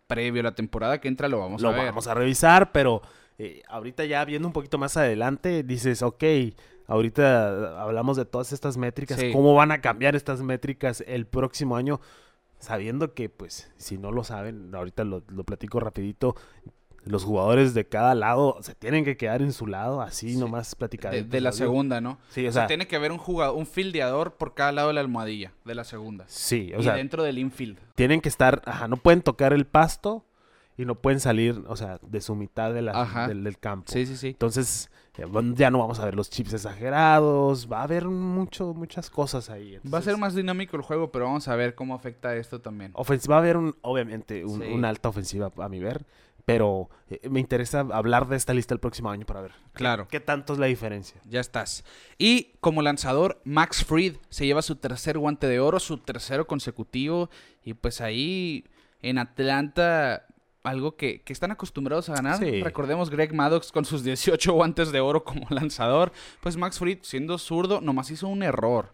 [0.08, 1.86] previo a la temporada que entra, lo vamos lo a ver.
[1.88, 3.02] vamos a revisar, pero
[3.38, 6.24] eh, ahorita ya viendo un poquito más adelante, dices, ok,
[6.88, 9.32] ahorita hablamos de todas estas métricas, Sí.
[9.32, 12.00] ¿cómo van a cambiar estas métricas el próximo año?
[12.60, 16.36] Sabiendo que, pues, si no lo saben, ahorita lo, lo platico rapidito,
[17.04, 20.38] los jugadores de cada lado se tienen que quedar en su lado, así Sí.
[20.40, 21.12] nomás platicar.
[21.14, 22.20] de, de la segunda, ¿no?
[22.30, 24.90] Sí, o O sea, sea, tiene que haber un jugador, un fildeador por cada lado
[24.90, 26.26] de la almohadilla de la segunda.
[26.28, 27.78] sí, o y sea, dentro del infield.
[27.96, 30.26] tienen que estar, ajá, no pueden tocar el pasto
[30.78, 33.28] y no pueden salir, o sea, de su mitad de la- Ajá.
[33.28, 33.92] del, del campo.
[33.92, 34.28] Sí, sí, sí.
[34.30, 39.10] Entonces, eh, ya no vamos a ver los chips exagerados, va a haber mucho, muchas
[39.10, 39.78] cosas ahí.
[39.92, 42.94] Va a ser más dinámico el juego, pero vamos a ver cómo afecta esto también.
[42.94, 44.68] va a haber, un, obviamente, un- Sí.
[44.72, 46.06] una alta ofensiva a mi ver,
[46.54, 50.08] pero eh, me interesa hablar de esta lista el próximo año para ver qué- Claro.
[50.10, 51.20] qué, tanto es la diferencia.
[51.26, 51.84] Ya estás.
[52.18, 57.30] Y como lanzador, Max Fried se lleva su tercer guante de oro, su tercero consecutivo.
[57.64, 58.66] Y pues ahí
[59.02, 60.26] en Atlanta,
[60.64, 62.38] algo que, que están acostumbrados a ganar.
[62.38, 62.62] Sí.
[62.62, 66.12] Recordemos Greg Maddox con sus 18 guantes de oro como lanzador.
[66.42, 68.94] Pues Max Fried, siendo zurdo, nomás hizo un error.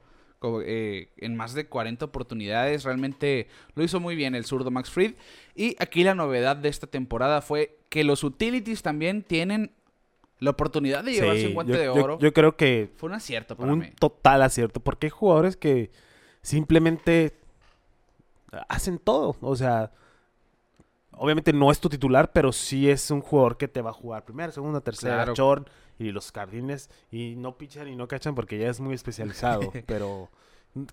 [0.66, 2.84] Eh, en más de 40 oportunidades.
[2.84, 5.16] Realmente lo hizo muy bien el zurdo Max Fried.
[5.56, 9.72] Y aquí la novedad de esta temporada fue que los utilities también tienen
[10.40, 12.20] la oportunidad de llevarse Sí, un guante yo, de yo- oro.
[12.20, 13.90] yo creo que Fue un acierto para un mí.
[14.00, 15.92] total acierto, porque hay jugadores que
[16.42, 17.34] simplemente
[18.70, 19.36] hacen todo.
[19.42, 19.92] O sea,
[21.12, 24.26] obviamente no es tu titular, pero sí es un jugador que te va a jugar
[24.26, 25.34] primera, segunda, tercera, Claro.
[25.36, 26.90] short y los jardines.
[27.12, 29.62] Y no pichan y no cachan porque ya es muy especializado.
[29.86, 30.30] pero,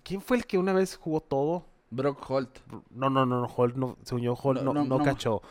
[0.03, 1.67] ¿quién fue el que una vez jugó todo?
[1.91, 2.59] Brock Holt.
[2.91, 5.43] No, no, no, no, Holt no, se unió Holt, No, no, no, no, cachó.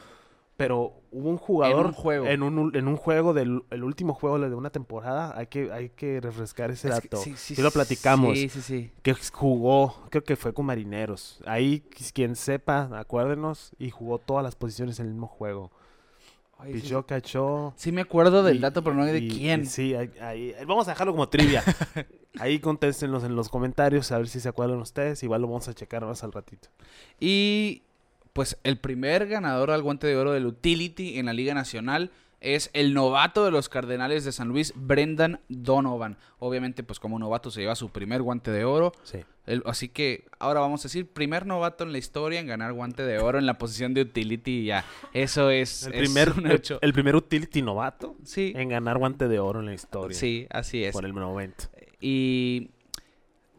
[0.58, 2.28] Pero hubo un jugador un juego.
[2.28, 5.34] en un, en un juego del el último juego de una temporada.
[5.36, 7.18] Hay que, hay que refrescar ese Es que dato.
[7.18, 8.38] sí, sí, Sí lo platicamos.
[8.38, 8.92] Sí, sí, sí.
[9.02, 11.42] Que jugó, creo que fue con Marineros.
[11.48, 11.82] Ahí,
[12.14, 15.72] quien sepa, acuérdenos, y jugó todas las posiciones en el mismo juego.
[16.64, 17.74] Pichó, cachó.
[17.76, 19.62] sí me acuerdo del y- dato, pero no de y- quién.
[19.64, 21.64] y sí, ahí, ahí- vamos a dejarlo como trivia.
[22.40, 25.22] ahí contéstenlos en los comentarios a ver si se acuerdan ustedes.
[25.24, 26.70] Igual lo vamos a checar más al ratito.
[27.20, 27.82] Y
[28.34, 32.70] pues el primer ganador al guante de oro del Utility en la Liga Nacional es
[32.74, 36.18] el novato de los Cardenales de San Luis, Brendan Donovan.
[36.40, 38.92] Obviamente, pues como novato se lleva su primer guante de oro.
[39.04, 39.20] Sí.
[39.46, 43.04] El- así que ahora vamos a decir, primer novato en la historia en ganar guante
[43.04, 44.66] de oro en la posición de Utility.
[44.66, 46.80] Ya, eso es, El es primer, un el, hecho.
[46.82, 50.18] el primer utility novato sí, en ganar guante de oro en la historia.
[50.18, 50.94] sí, así es.
[50.94, 51.66] Por el momento.
[52.00, 52.72] Y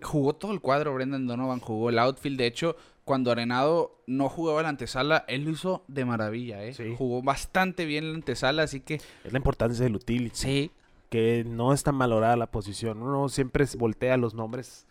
[0.03, 2.39] jugó todo el cuadro, Brendan Donovan jugó el outfield.
[2.39, 6.73] De hecho, cuando Arenado no jugaba la antesala, él lo hizo de maravilla, ¿eh?
[6.75, 6.95] Sí.
[6.97, 10.37] Jugó bastante bien la antesala, así que Es la importancia del utility.
[10.37, 10.71] sí,
[11.09, 13.03] que no está malorada la posición.
[13.03, 14.87] Uno siempre voltea los nombres,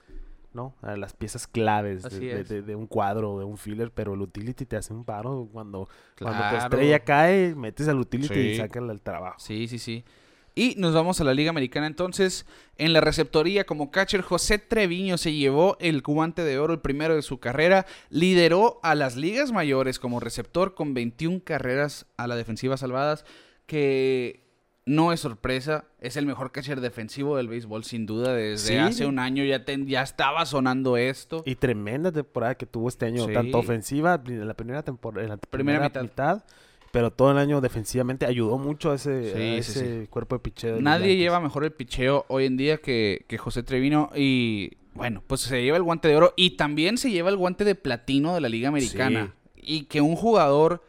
[0.54, 0.76] ¿no?
[0.82, 2.50] A las piezas claves de, Así de- es.
[2.50, 5.48] de- de un cuadro o de un filler, pero el utility te hace un paro
[5.52, 5.88] cuando,
[6.20, 8.58] cuando tu estrella cae, metes al utility y Sí.
[8.58, 9.40] sacas el trabajo.
[9.40, 10.04] sí, sí, sí.
[10.54, 12.46] Y nos vamos a la Liga Americana entonces.
[12.78, 17.16] En la receptoría como catcher, José Treviño se llevó el guante de oro, el primero
[17.16, 17.86] de su carrera.
[18.10, 23.24] Lideró a las ligas mayores como receptor con 21 carreras a la defensiva salvadas,
[23.66, 24.42] que
[24.86, 25.86] no es sorpresa.
[26.02, 28.34] Es el mejor catcher defensivo del béisbol sin duda.
[28.34, 28.76] Desde Sí.
[28.78, 31.44] hace un año ya, ten- ya estaba sonando esto.
[31.46, 33.34] Y tremenda temporada que tuvo este año, Sí.
[33.34, 36.02] tanto ofensiva en la primera temporada, en la Primera primera, mitad.
[36.02, 36.44] mitad.
[36.92, 40.40] Pero todo el año defensivamente ayudó mucho a ese, Sí, a sí, ese cuerpo de
[40.40, 40.82] picheo.
[40.82, 45.42] Nadie lleva mejor el picheo hoy en día que, que José Trevino y bueno, pues
[45.42, 48.42] se lleva el guante de oro y también se lleva el guante de platino de
[48.42, 49.34] la Liga Americana.
[49.56, 50.84] Y que un jugador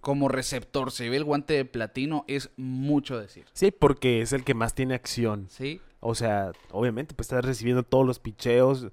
[0.00, 3.44] como receptor se lleve el guante de platino es mucho decir.
[3.52, 5.46] Sí, porque es el que más tiene acción.
[5.48, 5.80] ¿Sí?
[6.00, 8.88] O sea, obviamente, pues estás recibiendo todos los picheos,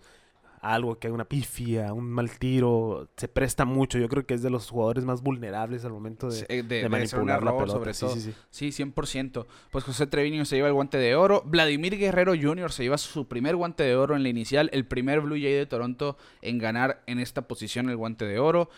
[0.73, 3.97] algo que hay una pifia, un mal tiro, se presta mucho.
[3.99, 6.89] Yo creo que es de los jugadores más vulnerables al momento de, Sí, de- de
[6.89, 7.71] manipular la pelota.
[7.73, 8.13] sobre Sí, todo.
[8.15, 8.33] sí, sí.
[8.49, 9.45] Sí, 100%.
[9.71, 11.43] Pues José Treviño se lleva el guante de oro.
[11.45, 12.71] Vladimir Guerrero Jr.
[12.71, 14.69] se lleva su primer guante de oro en la inicial.
[14.73, 18.69] El primer Blue Jay de Toronto en ganar en esta posición el guante de oro.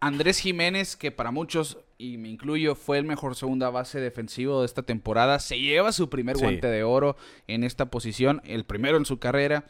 [0.00, 4.66] Andrés Jiménez, que para muchos, y me incluyo, fue el mejor segunda base defensivo de
[4.66, 6.42] esta temporada, se lleva su primer Sí.
[6.42, 9.64] guante de oro en esta posición, el primero en su carrera.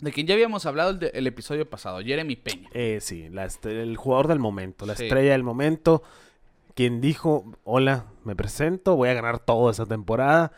[0.00, 2.68] De quien ya habíamos hablado el, de- el episodio pasado, Jeremy Peña.
[2.72, 5.04] Eh, sí, la el jugador del momento, la Sí.
[5.04, 6.02] estrella del momento,
[6.74, 10.52] quien dijo, hola, me presento, voy a ganar toda esa temporada,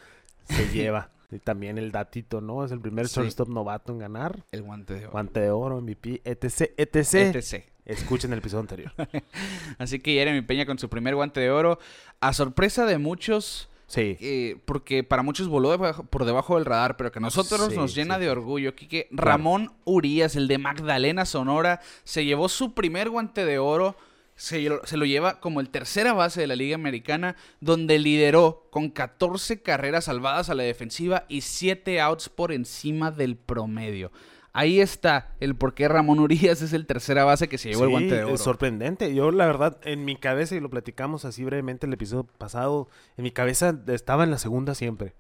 [0.45, 1.11] se lleva.
[1.31, 2.63] Y también el datito, ¿no?
[2.65, 3.15] Es el primer Sí.
[3.21, 4.45] shortstop novato en ganar.
[4.53, 5.13] El guante de oro.
[5.13, 7.15] Guante de oro, MVP, etc, etc.
[7.35, 7.65] ETC.
[7.87, 8.93] Escuchen el episodio anterior.
[9.79, 11.79] Así que Jeremy Peña con su primer guante de oro.
[12.21, 14.17] A sorpresa de muchos, Sí.
[14.21, 17.77] eh, porque para muchos voló debajo- por debajo del radar, pero que a nosotros Sí,
[17.77, 18.75] nos llena sí, de orgullo.
[18.75, 23.95] Quique Ramón Urias, el de Magdalena Sonora, se llevó su primer guante de oro.
[24.35, 28.67] Se, lo- se lo lleva como el tercera base de la Liga Americana, donde lideró
[28.71, 34.11] con 14 carreras salvadas a la defensiva y 7 outs por encima del promedio.
[34.55, 37.89] Ahí está el por qué Ramón Urias es el tercera base que se llevó el
[37.89, 38.35] Sí, guante de oro.
[38.35, 39.15] es sorprendente.
[39.15, 43.25] Yo, la verdad, en mi cabeza, y lo platicamos así brevemente el episodio pasado, en
[43.25, 45.15] mi cabeza estaba en la segunda siempre.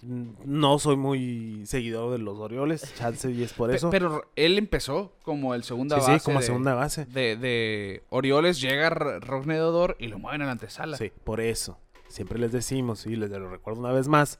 [0.00, 3.90] No soy muy seguidor de los Orioles, chance y es por eso.
[3.90, 6.18] Pero él empezó como el segunda sí, base.
[6.20, 7.04] sí, como de, segunda base.
[7.06, 10.96] De, de Orioles llega R- Rougned Odor y lo mueven a la antesala.
[10.96, 11.78] Sí, por eso.
[12.06, 14.38] Siempre les decimos, y les lo recuerdo una vez más,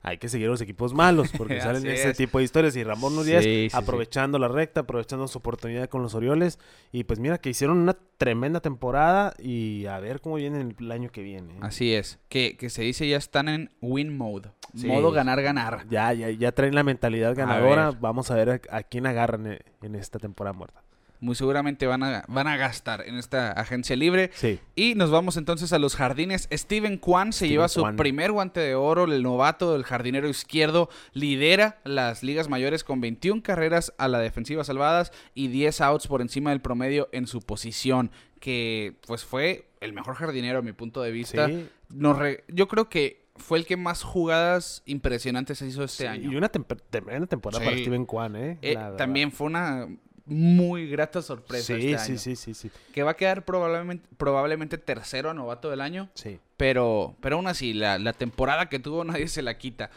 [0.00, 2.16] hay que seguir a los equipos malos, porque salen ese es.
[2.16, 2.76] tipo de historias.
[2.76, 3.76] Y Ramón Urias Sí, sí, sí.
[3.76, 6.58] aprovechando la recta, aprovechando su oportunidad con los Orioles.
[6.92, 11.10] Y pues mira que hicieron una tremenda temporada y a ver cómo viene el año
[11.10, 11.54] que viene.
[11.54, 11.58] ¿eh?
[11.62, 12.18] Así es.
[12.28, 14.50] Que, que se dice ya están en win mode.
[14.74, 14.86] Sí.
[14.86, 15.86] Modo ganar, ganar.
[15.88, 17.90] Ya, ya, ya traen la mentalidad ganadora.
[17.90, 20.82] Vamos a ver a, a quién agarran en, en esta temporada muerta.
[21.20, 24.30] Muy seguramente van a, van a gastar en esta agencia libre.
[24.34, 24.60] Sí.
[24.76, 26.48] Y nos vamos entonces a los jardines.
[26.52, 27.96] Steven Kwan se Steven lleva su Kwan.
[27.96, 29.04] primer guante de oro.
[29.04, 34.62] El novato del jardinero izquierdo lidera las ligas mayores con 21 carreras a la defensiva
[34.62, 38.10] salvadas y 10 outs por encima del promedio en su posición.
[38.38, 41.48] Que pues fue el mejor jardinero a mi punto de vista.
[41.48, 41.68] Sí.
[41.88, 46.30] Nos re- Yo creo que fue el que más jugadas impresionantes hizo este Sí, año.
[46.32, 47.68] Y una temp- tremenda temporada Sí.
[47.70, 48.58] para Steven Kwan, ¿eh?
[48.62, 49.88] Eh, La también fue una
[50.28, 52.18] muy grata sorpresa Sí, este sí, año.
[52.18, 52.70] sí, sí, sí.
[52.92, 56.08] Que va a quedar probablemente, probablemente tercero a novato del año.
[56.14, 56.38] Sí.
[56.56, 59.90] Pero, pero aún así, la, la temporada que tuvo nadie se la quita.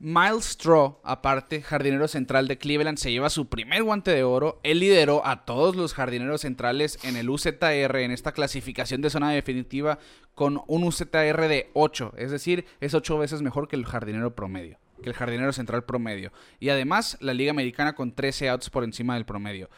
[0.00, 4.60] Miles Straw, aparte, jardinero central de Cleveland, se lleva su primer guante de oro.
[4.62, 9.32] Él lideró a todos los jardineros centrales en el UZR, en esta clasificación de zona
[9.32, 9.98] definitiva,
[10.36, 12.12] con un UZR de 8.
[12.16, 16.32] Es decir, es 8 veces mejor que el jardinero promedio, que el jardinero central promedio.
[16.60, 19.68] Y además, la Liga Americana con 13 outs por encima del promedio.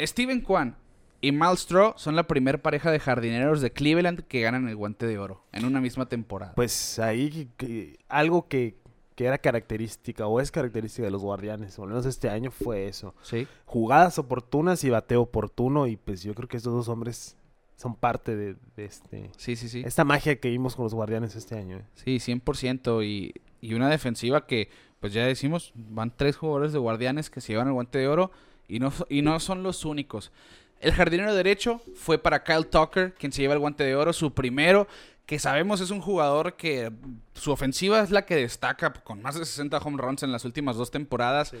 [0.00, 0.76] Steven Kwan
[1.20, 5.06] y Miles Straw son la primer pareja de jardineros de Cleveland que ganan el guante
[5.06, 6.52] de oro en una misma temporada.
[6.54, 8.76] Pues ahí que- algo que,
[9.14, 12.88] que era característica o es característica de los guardianes, o al menos este año fue
[12.88, 13.14] eso.
[13.22, 13.46] sí.
[13.64, 17.36] Jugadas oportunas y bateo oportuno y pues yo creo que estos dos hombres
[17.76, 19.82] son parte de, de este Sí, sí, sí.
[19.84, 21.78] esta magia que vimos con los guardianes este año.
[21.78, 21.84] ¿eh?
[21.94, 23.04] Sí, 100%.
[23.04, 23.32] Y,
[23.64, 24.68] y una defensiva que,
[25.00, 28.30] pues ya decimos, van tres jugadores de guardianes que se llevan el guante de oro
[28.68, 30.32] y no, y no son los únicos.
[30.80, 34.34] El jardinero derecho fue para Kyle Tucker, quien se lleva el guante de oro, su
[34.34, 34.86] primero,
[35.24, 36.92] que sabemos es un jugador que
[37.32, 40.76] su ofensiva es la que destaca con más de 60 home runs en las últimas
[40.76, 41.54] dos temporadas.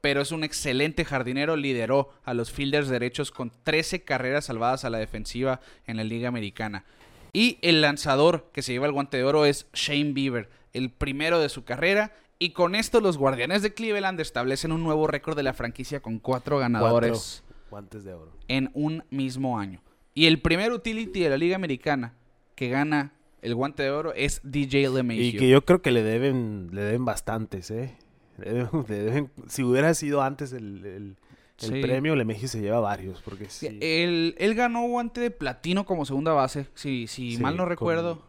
[0.00, 4.90] Pero es un excelente jardinero, lideró a los fielders derechos con 13 carreras salvadas a
[4.90, 6.84] la defensiva en la Liga Americana.
[7.34, 11.38] Y el lanzador que se lleva el guante de oro es Shane Bieber, el primero
[11.40, 12.12] de su carrera.
[12.38, 16.18] Y con esto los Guardianes de Cleveland establecen un nuevo récord de la franquicia con
[16.18, 18.32] cuatro ganadores Guantes de oro.
[18.48, 19.82] en un mismo año.
[20.14, 22.14] Y el primer utility de la Liga Americana
[22.54, 25.24] que gana el guante de oro es DJ LeMahieu.
[25.24, 27.96] Y que yo creo que le deben, le deben bastantes, ¿eh?
[28.38, 31.16] Le deben- le deben- si hubiera sido antes el, el-
[31.60, 31.80] el Sí.
[31.80, 33.66] premio, Lemegio se lleva varios, porque sí.
[33.80, 38.22] Él, él ganó guante de platino como segunda base, si, si Sí, mal no recuerdo.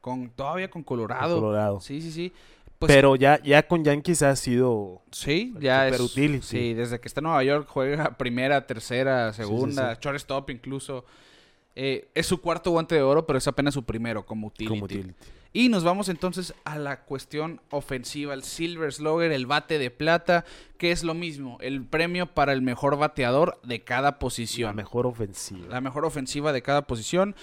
[0.00, 1.36] Con, todavía con Colorado.
[1.36, 1.80] Con Colorado.
[1.80, 2.32] Sí, sí, sí.
[2.78, 6.00] Pues, Pero ya, ya con Yankees ha sido sí, ya super es.
[6.00, 6.46] utility.
[6.46, 11.04] Sí, desde que está en Nueva York juega primera, tercera, segunda, shortstop incluso.
[11.76, 14.68] Eh, es su cuarto guante de oro, pero es apenas su primero como utility.
[14.68, 15.14] como utility.
[15.56, 20.44] Y nos vamos entonces a la cuestión ofensiva, el Silver Slugger, el bate de plata,
[20.78, 24.70] que es lo mismo, el premio para el mejor bateador de cada posición.
[24.70, 25.68] La mejor ofensiva.
[25.68, 27.36] la mejor ofensiva de cada posición.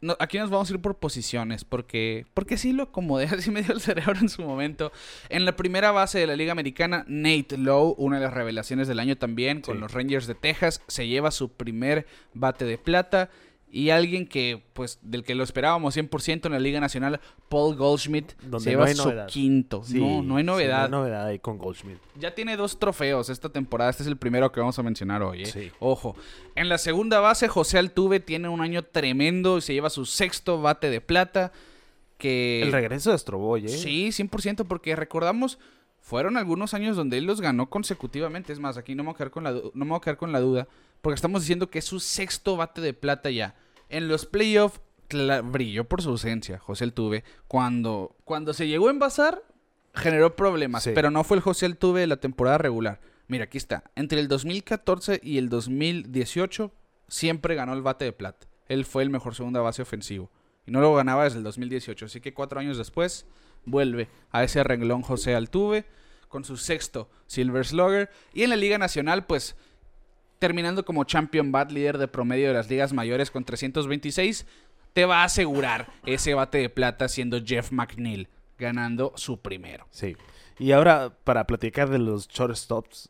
[0.00, 3.62] No, aquí nos vamos a ir por posiciones, porque, porque sí lo acomodé, así me
[3.62, 4.90] dio el cerebro en su momento.
[5.28, 8.98] En la primera base de la Liga Americana, Nate Lowe, una de las revelaciones del
[8.98, 13.30] año también, con los Rangers de Texas, se lleva su primer bate de plata.
[13.74, 18.34] Y alguien que, pues, del que lo esperábamos 100% en la Liga Nacional, Paul Goldschmidt,
[18.42, 19.82] Donde se no lleva hay su quinto.
[19.82, 20.90] Sí, no, no hay sí, novedad.
[20.90, 21.96] no hay novedad ahí con Goldschmidt.
[22.18, 23.88] Ya tiene dos trofeos esta temporada.
[23.88, 25.44] Este es el primero que vamos a mencionar hoy.
[25.44, 25.46] ¿eh?
[25.46, 25.72] Sí.
[25.80, 26.14] Ojo.
[26.54, 30.60] En la segunda base, José Altuve tiene un año tremendo y se lleva su sexto
[30.60, 31.50] bate de plata.
[32.18, 32.60] Que...
[32.60, 33.68] El regreso de Stroboy, ¿eh?
[33.70, 35.58] Sí, 100%, porque recordamos,
[36.02, 38.52] fueron algunos años donde él los ganó consecutivamente.
[38.52, 40.18] Es más, aquí no me voy a quedar con la, no me voy a quedar
[40.18, 40.68] con la duda,
[41.00, 43.56] porque estamos diciendo que es su sexto bate de plata ya.
[43.92, 44.80] En los playoffs
[45.44, 47.24] brilló por su ausencia, José Altuve.
[47.46, 49.44] Cuando, cuando se llegó a envasar,
[49.94, 53.00] generó problemas, pero no fue el José Altuve de la temporada regular.
[53.28, 53.84] Mira, aquí está.
[53.94, 56.72] Entre el 2014 y el 2018,
[57.06, 58.46] siempre ganó el bate de plata.
[58.66, 60.30] Él fue el mejor segunda base ofensivo.
[60.66, 62.06] Y no lo ganaba desde el 2018.
[62.06, 63.26] Así que cuatro años después,
[63.66, 65.84] vuelve a ese renglón José Altuve
[66.28, 68.10] con su sexto Silver Slugger.
[68.32, 69.54] Y en la Liga Nacional, pues
[70.42, 74.44] terminando como Champion Bat, líder de promedio de las ligas mayores con 326,
[74.92, 78.28] te va a asegurar ese bate de plata siendo Jeff McNeil
[78.58, 79.86] ganando su primero.
[79.92, 80.16] Sí.
[80.58, 83.08] Y ahora, para platicar de los shortstops,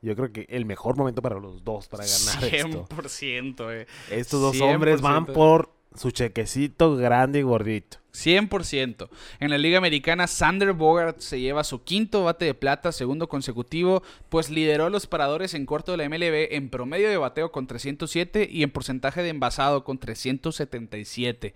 [0.00, 3.72] yo creo que el mejor momento para los dos para ganar 100%, esto.
[3.72, 3.86] Eh.
[4.10, 7.98] Estos dos hombres van por su chequecito grande y gordito.
[8.12, 9.08] 100%.
[9.40, 14.02] En la Liga Americana, Sander Bogart se lleva su quinto bate de plata, segundo consecutivo,
[14.28, 18.48] pues lideró los paradores en corto de la MLB en promedio de bateo con 307
[18.50, 21.54] y en porcentaje de envasado con 377.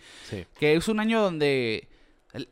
[0.59, 1.89] Que es un año donde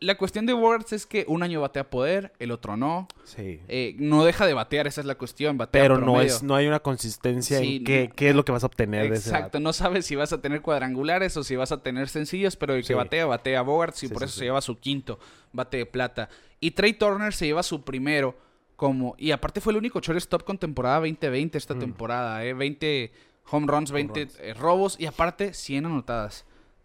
[0.00, 3.08] la cuestión de Words es que un año batea poder, el otro no.
[3.24, 3.60] Sí.
[3.68, 5.58] Eh, no deja de batear, esa es la cuestión.
[5.70, 9.10] Pero no es, no hay una consistencia en qué, es lo que vas a obtener
[9.10, 12.08] de ese Exacto, no sabes si vas a tener cuadrangulares o si vas a tener
[12.08, 15.18] sencillos, pero el que batea, batea Bogarts y por eso se lleva su quinto
[15.54, 16.28] bate de plata.
[16.60, 18.36] Y Trey Turner se lleva su primero
[18.76, 19.14] como...
[19.18, 21.78] Y aparte fue el único shortstop con temporada 2020 esta mm.
[21.78, 22.52] temporada, ¿eh?
[22.52, 23.12] 20
[23.50, 26.44] home runs, 20 eh, robos y aparte 100 anotadas.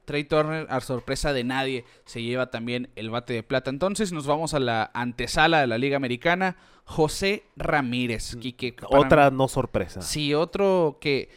[0.09, 3.69] Trey Turner, a sorpresa de nadie, se lleva también el bate de plata.
[3.69, 6.57] Entonces nos vamos a la antesala de la Liga Americana.
[6.83, 8.35] José Ramírez.
[8.35, 10.01] Mm, Otra no sorpresa.
[10.01, 11.29] Sí, otro que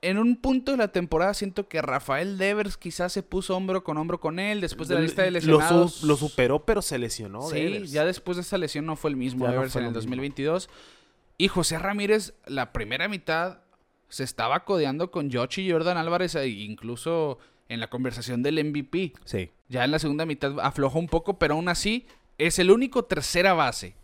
[0.00, 3.98] en un punto de la temporada siento que Rafael Devers quizás se puso hombro con
[3.98, 6.02] hombro con él después de la lista de lesionados.
[6.04, 7.42] Lo, superó, pero se lesionó.
[7.50, 10.70] Sí, ya después de esa lesión no fue el mismo Devers en el 2022.
[11.36, 13.58] Y José Ramírez, la primera mitad
[14.08, 19.12] se estaba codeando con Yoshi y Jordan Álvarez e incluso en la conversación del MVP.
[19.24, 19.50] Sí.
[19.68, 22.06] Ya en la segunda mitad aflojó un poco, pero aún así
[22.38, 23.94] es el único tercera base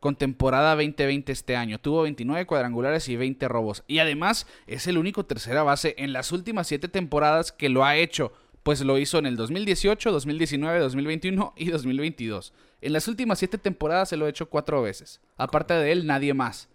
[0.00, 1.80] con temporada 2020 este año.
[1.80, 3.84] Tuvo 29 cuadrangulares y 20 robos.
[3.86, 7.96] Y además es el único tercera base en las últimas 7 temporadas que lo ha
[7.96, 8.32] hecho.
[8.62, 12.52] Pues lo hizo en el 2018, 2019, 2021 y 2022.
[12.80, 15.20] En las últimas 7 temporadas se lo ha hecho 4 veces.
[15.36, 16.68] Aparte de él, nadie más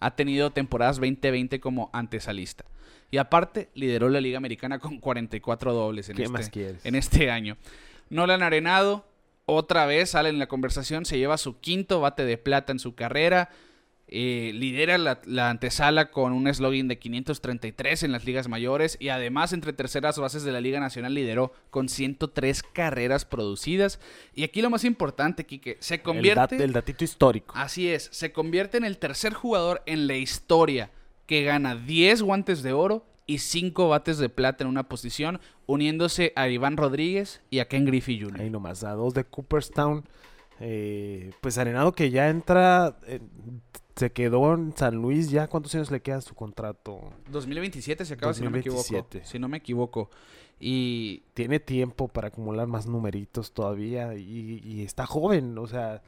[0.00, 2.64] ha tenido temporadas 2020 como antesalista.
[3.10, 7.56] Y aparte, lideró la Liga Americana con 44 dobles en, este, en este año.
[8.10, 9.06] Nolan Arenado,
[9.46, 12.94] otra vez sale en la conversación, se lleva su quinto bate de plata en su
[12.94, 13.48] carrera.
[14.10, 19.52] Eh, lidera la, antesala con un slogan de 533 en las ligas mayores y además
[19.52, 24.00] entre terceras bases de la Liga Nacional lideró con 103 carreras producidas.
[24.34, 26.56] Y aquí lo más importante, Kike, se convierte...
[26.56, 27.54] El, el datito histórico.
[27.56, 30.90] Así es, se convierte en el tercer jugador en la historia
[31.26, 36.32] que gana 10 guantes de oro y 5 bates de plata en una posición, uniéndose
[36.34, 38.40] a Iván Rodríguez y a Ken Griffey Jr.
[38.40, 40.04] Ahí nomás, a dos de Cooperstown.
[40.60, 43.20] Eh, pues Arenado que ya entra, eh,
[43.98, 45.48] se quedó en San Luis ya.
[45.48, 47.12] ¿Cuántos años le queda su contrato?
[47.30, 49.06] 2027 se acaba, si no me equivoco.
[49.24, 50.10] Si no me equivoco.
[50.60, 56.02] Y tiene tiempo para acumular más numeritos todavía y, está joven, o sea...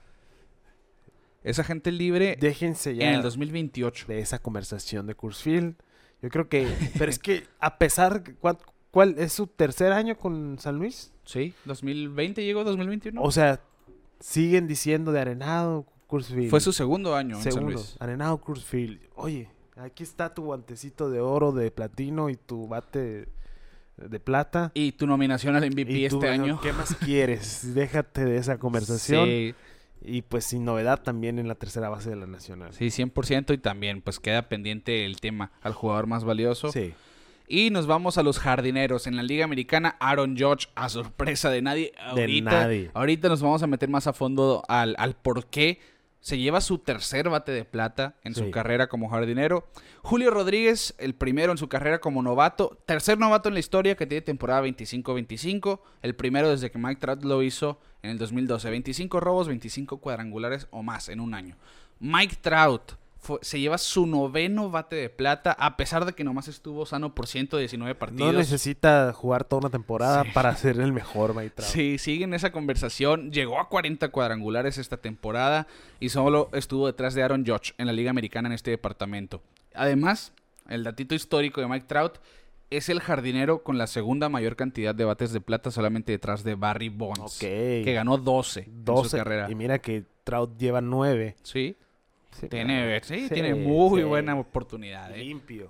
[1.42, 4.07] Esa gente libre Déjense ya en el 2028.
[4.09, 5.74] De esa conversación de Kurzfield.
[6.20, 6.68] Yo creo que...
[6.98, 8.22] pero es que a pesar...
[8.40, 8.59] ¿cuál,
[8.90, 11.12] ¿Cuál es su tercer año con San Luis?
[11.24, 13.22] Sí, 2020 llegó 2021.
[13.22, 13.61] O sea,
[14.18, 15.87] siguen diciendo de Arenado,
[16.49, 17.96] fue su segundo año en San Luis.
[18.01, 19.01] Arenado Kurzfield.
[19.16, 23.29] Oye, aquí está tu guantecito de oro, de platino y tu bate
[23.96, 24.73] de plata.
[24.75, 26.61] Y tu nominación al MVP este año.
[26.61, 27.75] ¿Qué más quieres?
[27.75, 29.27] Déjate de esa conversación.
[29.27, 29.55] Sí.
[30.03, 32.73] Y pues sin novedad también en la tercera base de la Nacional.
[32.73, 36.73] Sí, 100% y también pues queda pendiente el tema al jugador más valioso.
[36.73, 36.94] Sí.
[37.46, 39.07] Y nos vamos a los jardineros.
[39.07, 41.92] En la Liga Americana, Aaron George, a sorpresa de nadie.
[41.99, 42.90] Ahorita, de nadie.
[42.94, 45.81] Ahorita nos vamos a meter más a fondo al, al por qué
[46.21, 49.67] se lleva su tercer bate de plata en su carrera como jardinero.
[50.03, 52.79] Julio Rodríguez, el primero en su carrera como novato.
[52.85, 55.81] Tercer novato en la historia que tiene temporada 25-25.
[56.03, 58.69] El primero desde que Mike Trout lo hizo en el 2012.
[58.69, 61.57] 25 robos, 25 cuadrangulares o más en un año.
[62.01, 63.00] Mike Trout
[63.43, 67.27] se lleva su noveno bate de plata, a pesar de que nomás estuvo sano por
[67.27, 68.33] 119 partidos.
[68.33, 72.53] No necesita jugar toda una temporada para ser el mejor Mike Sí, sigue en esa
[72.53, 73.31] conversación.
[73.31, 75.66] Llegó a 40 cuadrangulares esta temporada
[76.01, 79.43] y solo estuvo detrás de Aaron Judge en la Liga Americana en este departamento.
[79.75, 80.33] Además,
[80.68, 82.18] el datito histórico de Mike Trout
[82.71, 86.55] es el jardinero con la segunda mayor cantidad de bates de plata, solamente detrás de
[86.55, 89.51] Barry Bonds, que ganó 12, 12 en su carrera.
[89.51, 91.37] Y mira que Trout lleva 9.
[91.43, 91.77] Sí,
[92.33, 94.05] Sí, tiene, sí, sí, tiene muy sí.
[94.07, 95.14] buena oportunidad.
[95.14, 95.24] ¿eh?
[95.24, 95.68] Limpio.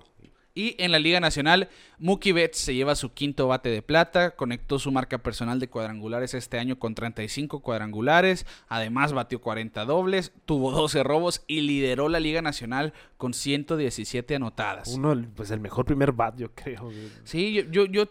[0.53, 4.79] Y en la Liga Nacional, Mookie Betts se lleva su quinto bate de plata, conectó
[4.79, 10.71] su marca personal de cuadrangulares este año con 35 cuadrangulares, además batió 40 dobles, tuvo
[10.71, 14.89] 12 robos y lideró la Liga Nacional con 117 anotadas.
[14.89, 16.91] Uno, pues el mejor primer bat, yo creo.
[17.23, 18.09] Sí, yo, yo, yo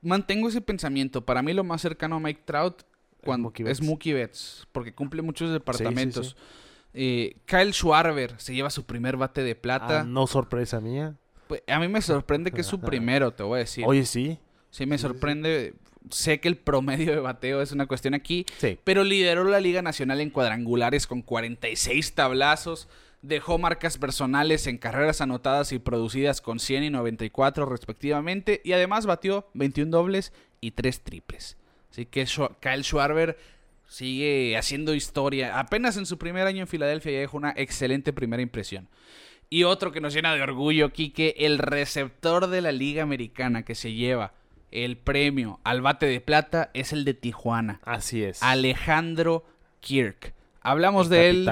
[0.00, 1.26] mantengo ese pensamiento.
[1.26, 2.82] Para mí lo más cercano a Mike Trout
[3.24, 3.82] cuando, Mookie es.
[3.82, 6.36] Mookie Betts, porque cumple muchos departamentos.
[6.38, 6.59] sí.
[6.94, 10.00] Eh, Kyle Schwarber se lleva su primer bate de plata.
[10.00, 11.14] Ah, no sorpresa mía.
[11.46, 13.84] Pues, a mí me sorprende que es su primero, te voy a decir.
[13.86, 14.38] Oye, sí.
[14.70, 15.74] Sí, me sorprende.
[16.10, 18.78] Sé que el promedio de bateo es una cuestión aquí, Sí.
[18.84, 22.88] pero lideró la Liga Nacional en cuadrangulares con 46 tablazos.
[23.22, 28.62] Dejó marcas personales en carreras anotadas y producidas con 100 y 94 respectivamente.
[28.64, 31.58] Y además batió 21 dobles y 3 triples.
[31.90, 32.24] Así que
[32.60, 33.36] Kyle Schwarber
[33.90, 35.58] sigue haciendo historia.
[35.58, 38.88] Apenas en su primer año en Filadelfia ya dejó una excelente primera impresión.
[39.50, 43.74] Y otro que nos llena de orgullo, Quique, el receptor de la Liga Americana que
[43.74, 44.32] se lleva
[44.70, 48.40] el premio al bate de plata es el de Tijuana, Así es.
[48.44, 49.44] Alejandro
[49.80, 50.34] Kirk.
[50.60, 51.50] Hablamos El de él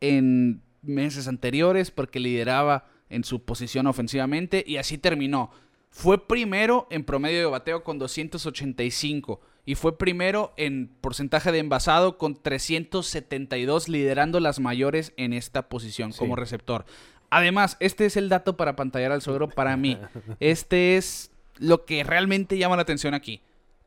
[0.00, 5.52] en meses anteriores porque lideraba en su posición ofensivamente y así terminó.
[5.90, 12.18] Fue primero en promedio de bateo con 285 y fue primero en porcentaje de envasado
[12.18, 16.18] con 372 liderando las mayores en esta posición Sí.
[16.18, 16.84] como receptor.
[17.30, 19.98] Además, este es el dato para pantallar al suegro para mí.
[20.40, 23.40] Este es lo que realmente llama la atención aquí.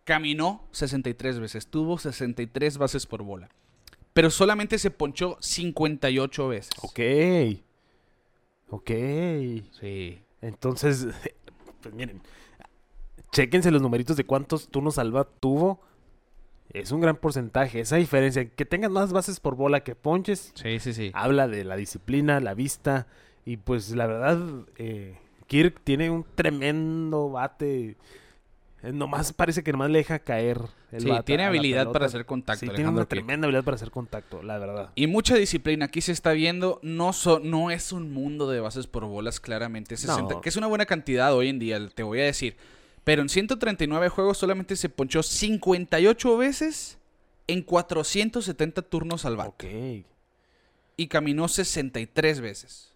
[0.03, 3.49] Caminó 63 veces, tuvo 63 bases por bola
[4.13, 6.71] pero solamente se ponchó 58 veces.
[6.83, 6.99] Ok.
[8.69, 8.91] Ok.
[9.79, 10.19] Sí.
[10.41, 11.07] Entonces,
[11.81, 12.21] pues miren,
[13.31, 15.81] chéquense los numeritos de cuántos turnos salva tuvo.
[16.73, 17.79] Es un gran porcentaje.
[17.79, 21.11] Esa diferencia, que tengas más bases por bola que ponches, Sí, sí, sí.
[21.13, 23.07] habla de la disciplina, la vista.
[23.45, 24.39] Y pues la verdad,
[24.77, 27.95] eh, Kirk tiene un tremendo bate.
[28.83, 30.59] Eh, Nomás parece que nomás le deja caer
[30.91, 33.09] el Sí, bate tiene habilidad para hacer contacto, Sí, tiene una Kirk.
[33.09, 34.89] tremenda habilidad para hacer contacto, la verdad.
[34.95, 35.85] Y mucha disciplina.
[35.85, 36.79] Aquí se está viendo.
[36.83, 39.95] No, so- no es un mundo de bases por bolas, claramente.
[39.95, 40.41] 60, No.
[40.41, 42.57] Que es una buena cantidad hoy en día, te voy a decir.
[43.05, 46.97] Pero en 139 juegos solamente se ponchó 58 veces
[47.47, 50.03] en 470 turnos al bate.
[50.03, 50.05] Ok.
[50.97, 52.91] Y caminó 63 veces.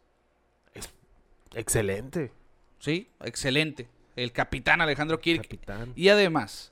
[1.53, 2.31] Excelente.
[2.79, 3.87] Sí, excelente.
[4.15, 5.93] El capitán Alejandro Kirk Capitán.
[5.95, 6.71] Y además,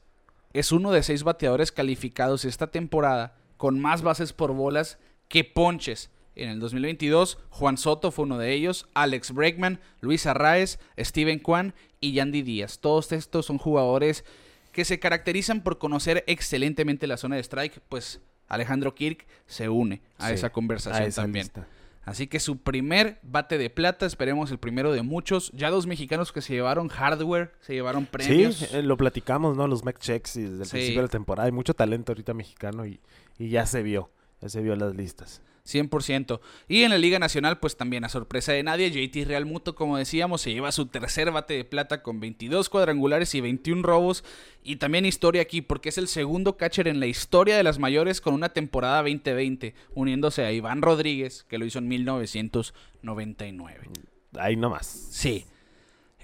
[0.54, 6.10] es uno de seis bateadores calificados esta temporada con más bases por bolas que ponches.
[6.36, 11.74] En el 2022, Juan Soto fue uno de ellos, Alex Bregman, Luis Arraez, Steven Kwan
[12.00, 12.80] y Yandy Díaz.
[12.80, 14.24] Todos estos son jugadores
[14.72, 20.02] que se caracterizan por conocer excelentemente la zona de strike, pues Alejandro Kirk se une
[20.18, 21.46] a Sí, esa conversación a esa también.
[21.46, 21.68] lista.
[22.06, 25.52] Así que su primer bate de plata, esperemos el primero de muchos.
[25.54, 28.56] Ya dos mexicanos que se llevaron hardware, se llevaron premios.
[28.56, 29.68] Sí, eh, lo platicamos, ¿no?
[29.68, 30.72] Los Mac Checks y desde el Sí.
[30.72, 31.46] principio de la temporada.
[31.48, 33.02] Hay mucho talento ahorita mexicano y,
[33.38, 34.10] y ya se vio.
[34.42, 35.42] Ya se vio en las listas.
[35.68, 36.40] 100%.
[36.68, 39.98] Y en la Liga Nacional, pues también a sorpresa de nadie, JT Real Muto, como
[39.98, 44.24] decíamos, se lleva su tercer bate de plata con 22 cuadrangulares y 21 robos.
[44.64, 48.22] Y también historia aquí, porque es el segundo catcher en la historia de las mayores
[48.22, 53.90] con una temporada 2020, uniéndose a Iván Rodríguez, que lo hizo en 1999.
[54.38, 55.10] Ahí nomás.
[55.12, 55.46] Sí.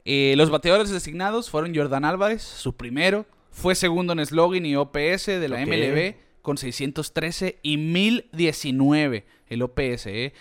[0.06, 3.26] Eh, los bateadores designados fueron Jordan Álvarez, su primero.
[3.52, 5.66] Fue segundo en slogan y OPS de la.
[5.66, 10.06] MLB con 613 y 1019 el OPS.
[10.08, 10.34] eh.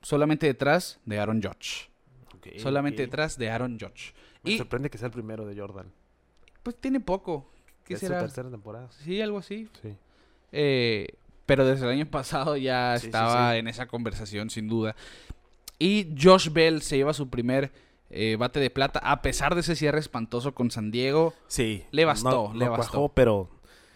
[0.00, 1.90] Solamente detrás de Aaron Judge.
[2.58, 4.14] Solamente detrás de Aaron Judge.
[4.42, 5.92] Me Y sorprende que sea el primero de Jordan.
[6.62, 7.48] pues tiene poco.
[7.84, 8.18] ¿Qué es será?
[8.20, 8.88] su tercera temporada.
[9.04, 9.68] Sí, algo así.
[9.82, 9.94] Sí.
[10.52, 11.08] Eh,
[11.46, 13.58] pero desde el año pasado ya sí, estaba sí.
[13.58, 14.96] en esa conversación, sin duda.
[15.78, 17.70] Y Josh Bell se lleva su primer
[18.10, 21.34] eh, bate de plata, a pesar de ese cierre espantoso con San Diego.
[21.48, 21.84] Sí.
[21.90, 22.90] Le bastó, no, le no bastó.
[22.92, 23.48] cuajó, pero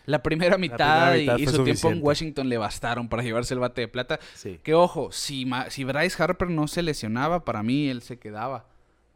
[0.06, 2.00] La primera mitad, primera y- mitad y, fue su tiempo en.
[2.02, 4.18] Washington le bastaron para llevarse el bate de plata.
[4.34, 4.58] sí.
[4.62, 8.66] Que ojo, si, Ma- si Bryce Harper no se lesionaba, para mí él se quedaba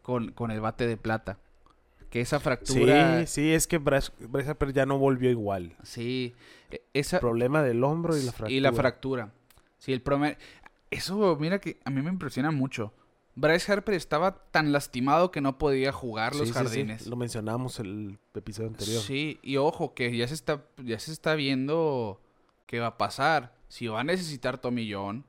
[0.03, 1.39] con, con el bate de plata.
[2.11, 3.21] Que esa fractura...
[3.21, 5.77] Sí, sí, es que Bryce Bryce Harper ya no volvió igual.
[5.85, 6.35] Sí,
[6.73, 8.51] e- esa, Problema del hombro y la fractura.
[8.51, 9.33] Y la fractura.
[9.79, 10.37] Sí, el promedio.
[10.91, 12.93] Eso, mira que a mí me impresiona mucho.
[13.41, 17.07] Bryce Harper estaba tan lastimado que no podía jugar los Sí, sí, sí, jardines.
[17.07, 19.03] Lo mencionamos el episodio anterior.
[19.03, 22.21] Sí, y ojo, que ya se está, ya se está viendo
[22.67, 23.55] qué va a pasar.
[23.69, 25.25] Si va a necesitar Tommy John,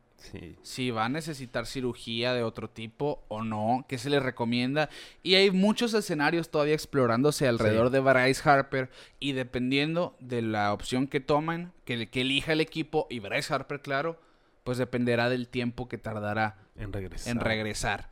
[0.62, 4.89] si va a necesitar cirugía de otro tipo o no, qué se le recomienda.
[5.24, 8.89] Y hay muchos escenarios todavía explorándose alrededor de Bryce Harper
[9.22, 13.82] y dependiendo de la opción que tomen, que, que elija el equipo y Bryce Harper,
[13.82, 14.20] claro,
[14.64, 17.32] pues dependerá del tiempo que tardará En regresar.
[17.32, 18.09] en regresar.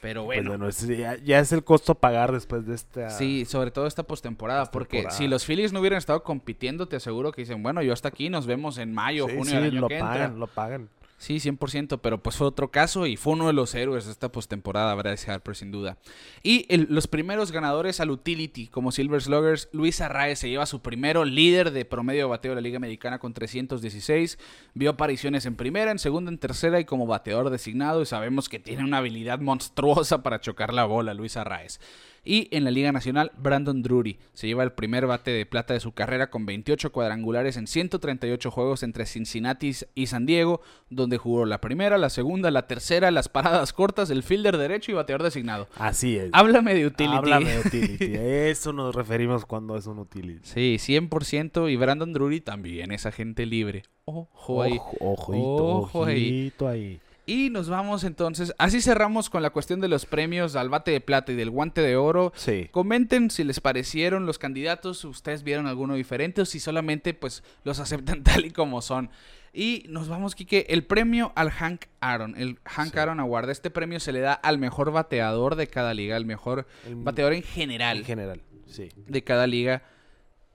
[0.00, 0.50] Pero Pues bueno.
[0.50, 3.10] bueno, ese ya, ya es el costo a pagar después de esta.
[3.10, 7.32] Sí, sobre todo esta postemporada, porque si los Phillies no hubieran estado compitiendo, te aseguro
[7.32, 9.80] que dicen, bueno, yo hasta aquí, nos vemos en mayo, Sí, junio sí, del año
[9.80, 10.38] lo que pagan, entra.
[10.38, 10.88] lo pagan.
[11.20, 14.30] Sí, 100%, pero pues fue otro caso y fue uno de los héroes de esta
[14.30, 15.98] postemporada, Bryce Harper, sin duda.
[16.44, 20.80] Y el- los primeros ganadores al utility, como Silver Sluggers, Luis Arraez se lleva su
[20.80, 24.38] primero líder de promedio de bateo de la Liga Americana con 316.
[24.74, 28.00] Vio apariciones en primera, en segunda, en tercera y como bateador designado.
[28.00, 31.80] Y sabemos que tiene una habilidad monstruosa para chocar la bola, Luis Arraez.
[32.24, 35.80] Y en la Liga Nacional, Brandon Drury se lleva el primer bate de plata de
[35.80, 40.60] su carrera con 28 cuadrangulares en 138 juegos entre Cincinnati y San Diego,
[40.90, 44.94] donde jugó la primera, la segunda, la tercera, las paradas cortas, el fielder derecho y
[44.94, 45.68] bateador designado.
[45.76, 46.30] Así es.
[46.32, 47.16] Háblame de utility.
[47.16, 48.16] Háblame de utility.
[48.16, 50.40] A Eso nos referimos cuando es un utility.
[50.42, 53.84] Sí, 100% y Brandon Drury también es agente libre.
[54.04, 54.76] Ojo ahí.
[54.76, 56.28] Ojo, ojito, Ojo ahí.
[56.28, 57.00] ojito ahí.
[57.28, 61.00] Y nos vamos entonces, así cerramos con la cuestión de los premios al bate de
[61.02, 62.32] plata y del guante de oro.
[62.34, 62.68] Sí.
[62.70, 67.80] Comenten si les parecieron los candidatos, ustedes vieron alguno diferente o si solamente pues los
[67.80, 69.10] aceptan tal y como son.
[69.52, 72.98] Y nos vamos, Kike, el premio al Hank Aaron, el Hank Sí.
[72.98, 73.50] Aaron Award.
[73.50, 77.34] Este premio se le da al mejor bateador de cada liga, el mejor El- bateador
[77.34, 78.88] en general En general, sí.
[79.06, 79.82] de cada liga.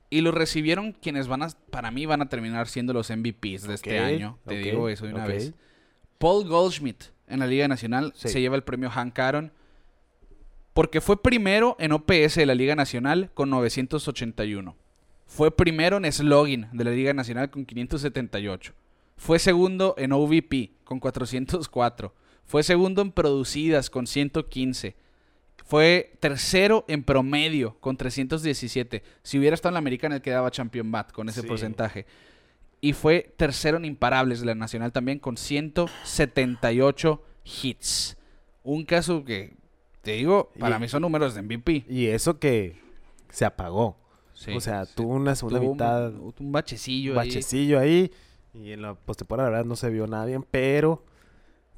[0.10, 3.74] Y lo recibieron quienes van a, para mí van a terminar siendo los MVPs de
[3.76, 4.40] este año.
[4.48, 5.30] Te digo eso de una ok.
[5.30, 5.54] vez.
[6.24, 8.30] Paul Goldschmidt en la Liga Nacional Sí.
[8.30, 9.52] se lleva el premio Hank Aaron
[10.74, 14.76] porque fue primero en OPS de la Liga Nacional con 981.
[15.28, 18.74] Fue primero en slogan de la Liga Nacional con 578.
[19.18, 22.14] Fue segundo en OVP con 404.
[22.46, 24.96] Fue segundo en producidas con 115.
[25.66, 29.04] Fue tercero en promedio con 317.
[29.24, 31.48] Si hubiera estado en la americana, él quedaba champion bat con ese Sí.
[31.48, 32.06] porcentaje.
[32.86, 37.22] Y fue tercero en imparables de la nacional también con 178
[37.64, 38.18] hits.
[38.64, 39.54] Un caso que,
[40.02, 41.86] te digo, para Y- mí son números de MVP.
[41.88, 42.76] Y eso que
[43.30, 43.98] se apagó.
[44.34, 47.28] Sí, o sea, tuvo una segunda Tuvo un- mitad, un, bachecillo un ahí.
[47.30, 48.12] bachecillo ahí.
[48.54, 50.46] Y en la postemporada, la verdad, no se vio nada bien.
[50.52, 51.06] Pero,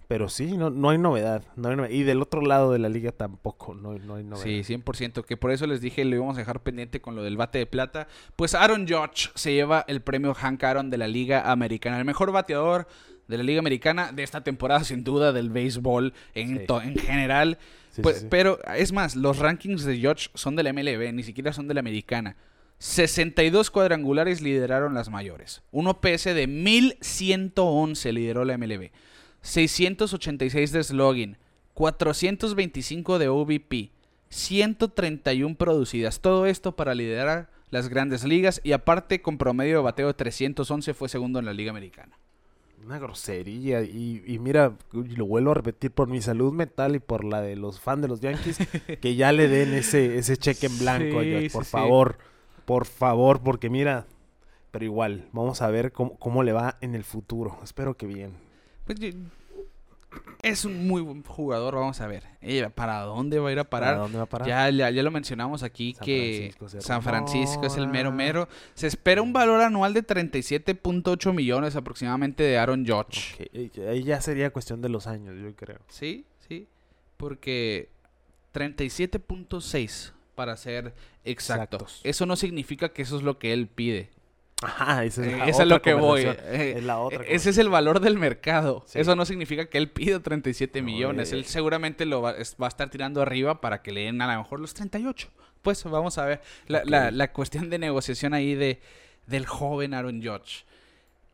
[0.08, 1.44] pero sí, no, no hay novedad.
[1.56, 1.92] No hay novedad.
[1.94, 3.74] Y del otro lado de la liga tampoco.
[3.74, 4.44] No, no hay novedad.
[4.44, 7.38] Sí, 100%, que por eso les dije lo íbamos a dejar pendiente con lo del
[7.38, 8.08] bate de plata.
[8.36, 12.32] Pues Aaron Judge se lleva el premio Hank Aaron de la Liga Americana, el mejor
[12.32, 12.88] bateador
[13.28, 16.66] de la Liga Americana de esta temporada, sin duda, del béisbol en, Sí.
[16.84, 17.58] en general.
[17.90, 18.28] Sí, Pues, sí.
[18.30, 21.74] Pero es más, los rankings de Judge son de la MLB, ni siquiera son de
[21.74, 22.36] la Americana.
[22.78, 25.64] 62 cuadrangulares lideraron las mayores.
[25.72, 28.92] Un OPS de 1111 lideró la MLB.
[29.46, 31.38] 686 de slogan.
[31.76, 33.92] 425 de OVP.
[34.30, 36.20] 131 producidas.
[36.20, 40.94] Todo esto para liderar las grandes ligas y aparte con promedio de bateo de 311
[40.94, 42.18] fue segundo en la Liga Americana.
[42.84, 43.84] Una grosería.
[43.84, 47.56] Y, y mira, lo vuelvo a repetir por mi salud mental y por la de
[47.56, 48.58] los fans de los Yankees,
[49.02, 51.72] que ya le den ese, ese cheque en blanco, Sí, sí, por sí.
[51.72, 52.18] favor.
[52.66, 54.08] Por favor, porque mira,
[54.72, 57.60] pero igual, vamos a ver cómo, cómo le va en el futuro.
[57.64, 58.34] Espero que bien.
[58.86, 59.00] Pues,
[60.42, 62.24] es un muy buen jugador, vamos a ver.
[62.42, 64.00] Eh, ¿Para dónde va a ir a ¿Para parar?
[64.00, 64.48] dónde va a parar?
[64.48, 68.48] Ya, ya, ya lo mencionamos aquí San que Francisco San Francisco es el mero mero.
[68.76, 73.50] Se espera un valor anual de 37.8 millones aproximadamente de Aaron Judge.
[73.90, 75.80] Ahí ya sería cuestión de los años, yo creo.
[75.88, 76.68] Sí, sí.
[77.18, 77.90] Porque
[78.54, 81.78] 37.6 para ser exacto.
[81.78, 82.02] Exactos.
[82.04, 84.10] Eso no significa que eso es lo que él pide.
[84.64, 86.22] Ajá, esa es, Eh, es lo que voy.
[86.26, 88.84] Eh, Es la otra Ese es el valor del mercado.
[88.88, 89.00] Sí.
[89.00, 91.32] Eso no significa que él pida 37 No, millones.
[91.32, 94.42] eh, Él seguramente lo va, a estar tirando arriba para que le den a lo
[94.42, 95.30] mejor los 38.
[95.62, 96.86] Pues vamos a ver la, Ok.
[96.90, 98.80] la- la cuestión de negociación ahí de,
[99.28, 100.64] del joven Aaron Judge.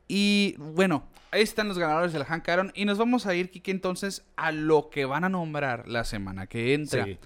[0.07, 2.71] Y bueno, ahí están los ganadores del Hank Aaron.
[2.75, 6.47] Y nos vamos a ir, Kike, entonces a lo que van a nombrar la semana
[6.47, 7.05] que entra.
[7.05, 7.17] Sí.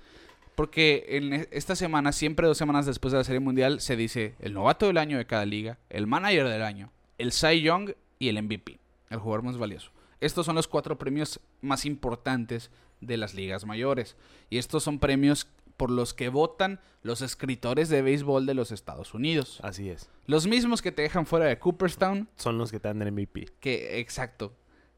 [0.56, 4.36] Porque en e- esta semana, siempre dos semanas después de la Serie Mundial, se dice
[4.40, 8.30] el novato del año de cada liga, el manager del año, el Cy Young y
[8.30, 8.80] el MVP,
[9.10, 9.92] el jugador más valioso.
[10.22, 14.16] Estos son los cuatro premios más importantes de las ligas mayores.
[14.50, 15.48] Y estos son premios
[15.78, 19.60] por los que votan los escritores de béisbol de los Estados Unidos.
[19.62, 20.10] Así es.
[20.26, 23.50] Los mismos que te dejan fuera de Cooperstown, Son los que te dan el MVP.
[23.60, 24.54] que exacto.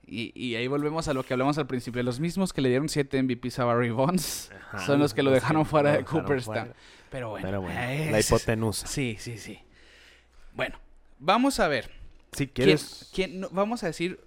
[0.10, 2.02] Y, y ahí volvemos a lo que hablamos al principio.
[2.02, 5.32] Los mismos que le dieron 7 MVPs a Barry Bonds Ajá, son los que lo
[5.32, 6.74] dejaron fuera lo de Cooperstown.
[7.10, 8.88] Pero bueno, Pero bueno, es- la hipotenusa.
[8.88, 9.60] Sí, sí, sí.
[10.54, 10.80] Bueno,
[11.20, 11.92] vamos a ver.
[12.32, 13.10] Si ¿Quién- quieres...
[13.14, 14.20] quién- no, vamos a decir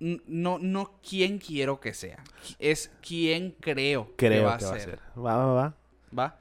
[0.00, 2.22] no, no quién quiero que sea.
[2.58, 4.98] Es quién creo, Creo que va a ser.
[5.16, 5.74] Va, va, va.
[6.18, 6.38] ¿Va?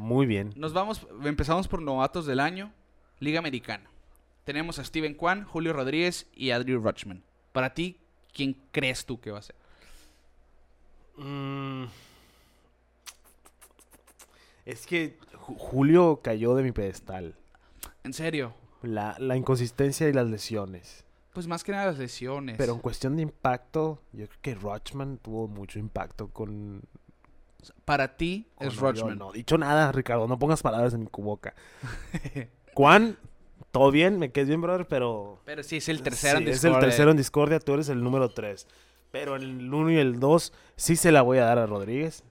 [0.00, 0.52] Muy bien.
[0.56, 2.72] Nos vamos, empezamos por novatos del año,
[3.20, 3.88] Liga Americana.
[4.44, 7.22] Tenemos a Steven Kwan, Julio Rodríguez y Adriel Rutschman.
[7.54, 7.96] Para ti,
[8.34, 9.54] ¿quién crees tú que va a ser?
[11.16, 11.84] Mm.
[14.66, 17.36] Es que Ju- Julio cayó de mi pedestal.
[18.02, 21.04] En serio, La, la inconsistencia y las lesiones.
[21.32, 22.56] pues más que nada las lesiones.
[22.58, 26.82] Pero en cuestión de impacto, yo creo que Rochman tuvo mucho impacto con,
[27.84, 28.92] para ti con es Oriol.
[28.94, 29.18] Rutschman.
[29.18, 31.54] No, dicho nada, Ricardo, no pongas palabras en mi boca.
[32.74, 33.16] Juan,
[33.74, 35.40] todo bien, me quedes bien, brother, pero...
[35.44, 37.10] Pero sí, es el tercero en Sí, Es el tercero eh.
[37.10, 38.68] en discordia, tú eres el número 3.
[39.10, 42.22] Pero el 1 y el 2 sí se la voy a dar a Rodríguez.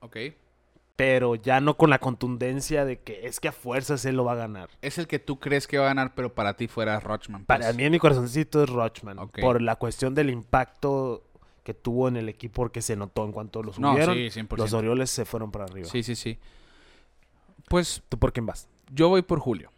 [0.00, 0.16] Ok.
[0.96, 4.32] Pero ya no con la contundencia de que es que a fuerzas él lo va
[4.32, 4.70] a ganar.
[4.82, 7.44] Es el que tú crees que va a ganar, pero para ti fuera Rutschman.
[7.44, 7.76] Para pues.
[7.76, 9.20] mí en mi corazoncito es Rochman.
[9.20, 9.38] Ok.
[9.40, 11.22] Por la cuestión del impacto
[11.62, 14.16] que tuvo en el equipo porque se notó en cuanto lo No, subieron.
[14.16, 14.56] sí, 100%.
[14.56, 15.88] los Orioles se fueron para arriba.
[15.88, 16.40] Sí, sí, sí.
[17.68, 18.68] Pues ¿Tú por quién vas?
[18.92, 19.70] yo voy por Julio.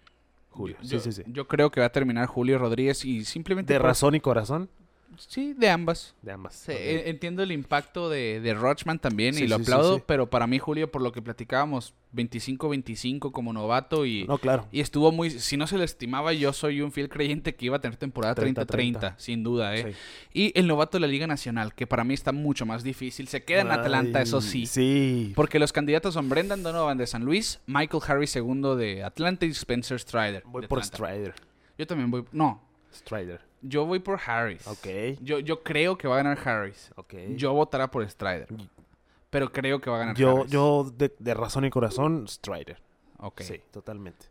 [0.53, 0.77] Julio.
[0.83, 1.31] Yo, sí, sí, sí.
[1.33, 3.73] yo creo que va a terminar Julio Rodríguez y simplemente...
[3.73, 4.71] ¿De por- razón y corazón?
[5.19, 6.15] Sí, de ambas.
[6.23, 6.55] De ambas.
[6.55, 10.29] Sí, e- entiendo el impacto de, de Rochman también Sí, y lo sí, aplaudo, pero
[10.31, 14.67] para mí Julio, por lo que platicábamos, 25-25 como novato y, No, claro.
[14.73, 15.31] y estuvo muy...
[15.31, 18.35] Si no se le estimaba, yo soy un fiel creyente que iba a tener temporada
[18.35, 19.95] 30-30, 30-30, sin duda, ¿eh?
[20.33, 23.29] Y el novato de la Liga Nacional, que para mí está mucho más difícil.
[23.29, 24.67] Se queda en Atlanta, eso sí.
[24.67, 25.33] Sí.
[25.35, 29.51] Porque los candidatos son Brendan Donovan de San Luis, Michael Harris segundo de Atlanta y
[29.51, 30.43] Spencer Strider.
[30.47, 30.97] Voy por Atlanta.
[30.97, 31.35] Strider.
[31.79, 32.25] Yo también voy...
[32.33, 33.41] No, Strider.
[33.63, 34.67] Yo voy por Harris.
[34.67, 35.19] Ok.
[35.21, 36.91] Yo, yo creo que va a ganar Harris.
[36.97, 37.15] Ok.
[37.37, 38.49] Yo votará por Strider.
[39.31, 40.51] Pero creo que va a ganar Yo, Harris.
[40.53, 42.79] yo de, de razón y corazón, Strider.
[43.19, 43.41] Ok.
[43.43, 44.27] Sí, totalmente.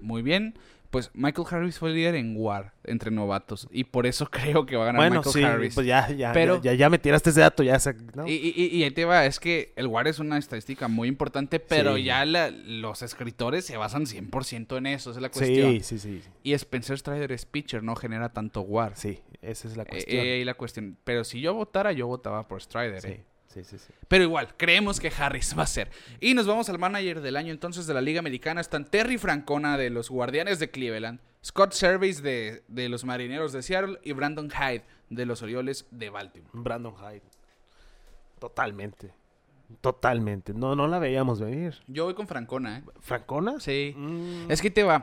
[0.00, 0.58] Muy bien.
[0.90, 3.68] Pues Michael Harris fue líder en WAR entre novatos.
[3.70, 5.74] Y por eso creo que va a ganar Bueno, Michael sí, Harris.
[5.74, 8.26] pues ya, ya, Pero- ya, ya, ya me tiraste ese dato, ya se- ¿no?
[8.26, 11.06] Y, y- y- y ahí te va, es que el WAR es una estadística muy
[11.06, 12.02] importante, pero Sí.
[12.04, 15.70] ya la- los escritores se basan 100% en eso, esa es la cuestión.
[15.74, 18.96] sí, sí, sí, Y Spencer Strider es pitcher, no genera tanto WAR.
[18.96, 20.26] sí, esa es la Eh, cuestión.
[20.26, 20.96] eh, ahí la cuestión.
[21.04, 23.00] Pero si yo votara, yo votaba por Strider.
[23.00, 23.24] sí, eh.
[23.52, 23.92] Sí, sí, sí.
[24.08, 25.90] Pero igual, creemos que Harris va a ser.
[26.20, 28.60] Y nos vamos al manager del año entonces de la Liga Americana.
[28.60, 33.62] Están Terry Francona de los Guardianes de Cleveland, Scott Service de, de los Marineros de
[33.62, 36.50] Seattle y Brandon Hyde de los Orioles de Baltimore.
[36.54, 37.22] Brandon Hyde.
[38.38, 39.12] Totalmente.
[39.80, 40.52] Totalmente.
[40.54, 41.74] No, no la veíamos venir.
[41.86, 42.82] Yo voy con Francona, ¿eh?
[43.00, 43.60] ¿Francona?
[43.60, 43.94] Sí.
[43.96, 45.02] Mm, Es que te va.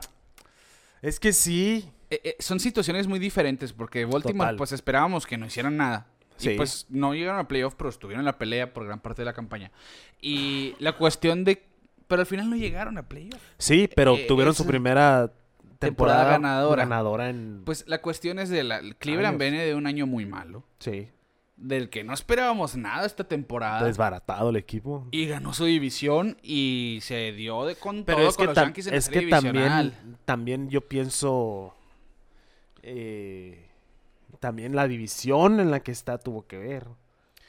[1.02, 1.89] es que sí.
[2.10, 4.56] eh, eh, son situaciones muy diferentes porque Baltimore, Total.
[4.58, 6.08] pues esperábamos que no hicieran nada.
[6.38, 6.52] Sí.
[6.52, 9.26] Y pues no llegaron a playoff, pero estuvieron en la pelea por gran parte de
[9.26, 9.72] la campaña.
[10.22, 11.64] Y la cuestión de.
[12.08, 13.42] Pero al final no llegaron a playoff.
[13.58, 15.32] Sí, pero Eh, tuvieron es- su primera
[15.80, 16.84] temporada temporada, ganadora.
[16.84, 17.62] ganadora en...
[17.66, 18.82] Pues la cuestión es de la.
[18.98, 20.64] Cleveland viene de un año muy malo.
[20.80, 21.10] sí,
[21.58, 23.84] Del que no esperábamos nada esta temporada.
[23.86, 25.08] desbaratado el equipo.
[25.12, 28.56] Y ganó su división y se dio de con Pero todo es con que, los
[28.56, 29.94] Yankees en la es serie que también,
[30.26, 31.76] también yo pienso...
[32.84, 33.66] eh,
[34.40, 36.86] también la división en la que está tuvo que ver,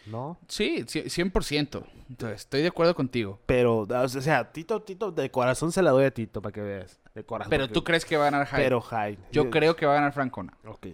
[0.06, 0.38] ¿no?
[0.48, 1.84] Sí, ci- 100%.
[2.08, 3.38] Entonces, estoy de acuerdo contigo.
[3.46, 6.98] Pero, o sea, Tito, Tito, de corazón se la doy a Tito para que veas.
[7.14, 7.50] De corazón.
[7.50, 8.62] Pero tú crees que va a ganar Hyde.
[8.62, 9.18] Pero Hyde.
[9.32, 10.56] Yo creo que va a ganar Francona.
[10.66, 10.88] Ok.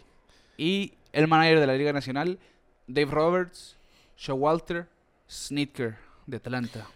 [0.56, 2.38] Y el manager de la Liga Nacional,
[2.86, 3.76] Dave Roberts,
[4.16, 4.88] Showalter,
[5.28, 6.86] Snitker de Atlanta.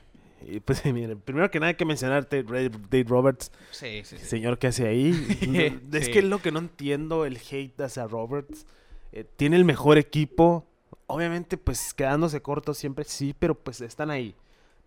[0.47, 4.25] Y pues miren, primero que nada hay que mencionarte Ray- Dave Roberts, Sí, sí, sí.
[4.25, 5.13] señor que hace ahí.
[5.49, 8.67] No, es que es lo que no entiendo el hate hacia Roberts.
[9.13, 10.67] Eh, tiene el mejor equipo.
[11.07, 14.35] Obviamente, pues quedándose corto siempre sí, pero pues están ahí.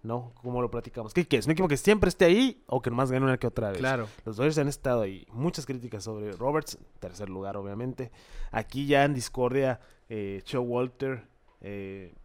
[0.03, 0.33] ¿No?
[0.41, 1.13] Como lo platicamos.
[1.13, 1.45] ¿Qué quieres?
[1.45, 3.77] ¿Un equipo que siempre esté ahí o que nomás gane una que otra vez?
[3.77, 4.07] Claro.
[4.25, 5.27] Los Dodgers han estado ahí.
[5.31, 8.09] Muchas críticas sobre Roberts, tercer lugar, obviamente.
[8.49, 9.79] Aquí ya en discordia,
[10.09, 11.27] eh, Walter,
[11.61, 12.15] eh,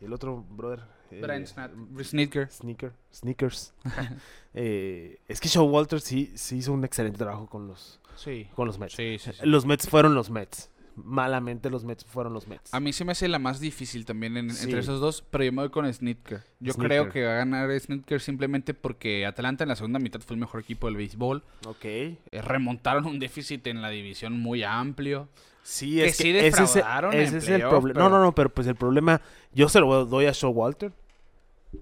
[0.00, 0.84] y el otro brother.
[1.12, 1.72] Eh, Brian Snat-
[2.04, 2.48] Snitker.
[2.50, 3.74] Sneaker, Sneakers.
[4.54, 8.48] Eh, es que Walter sí, sí hizo un excelente trabajo con los, Sí.
[8.54, 8.94] con los Mets.
[8.94, 9.16] Sí.
[9.44, 10.68] Los Mets fueron los Mets.
[10.94, 12.74] Malamente los Mets fueron los Mets.
[12.74, 15.52] A mí se me hace la más difícil también en- entre esos dos, pero yo
[15.52, 16.42] me voy con Snitker.
[16.60, 20.34] Yo creo que va a ganar Snitker simplemente porque Atlanta en la segunda mitad fue
[20.34, 21.42] el mejor equipo del béisbol.
[21.66, 21.84] Ok.
[21.86, 25.30] Eh, remontaron un déficit en la división muy amplio.
[25.62, 27.98] Sí, Que es sí que ese es, ese es el problema.
[28.00, 29.22] No, no, no, pero pues el problema,
[29.54, 30.92] yo se lo doy a Walter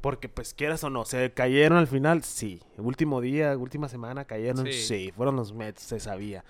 [0.00, 2.60] Porque pues quieras o no, se cayeron al final, sí.
[2.78, 4.72] El último día, última semana cayeron, Sí.
[4.72, 5.12] sí.
[5.16, 6.44] Fueron los Mets, se sabía.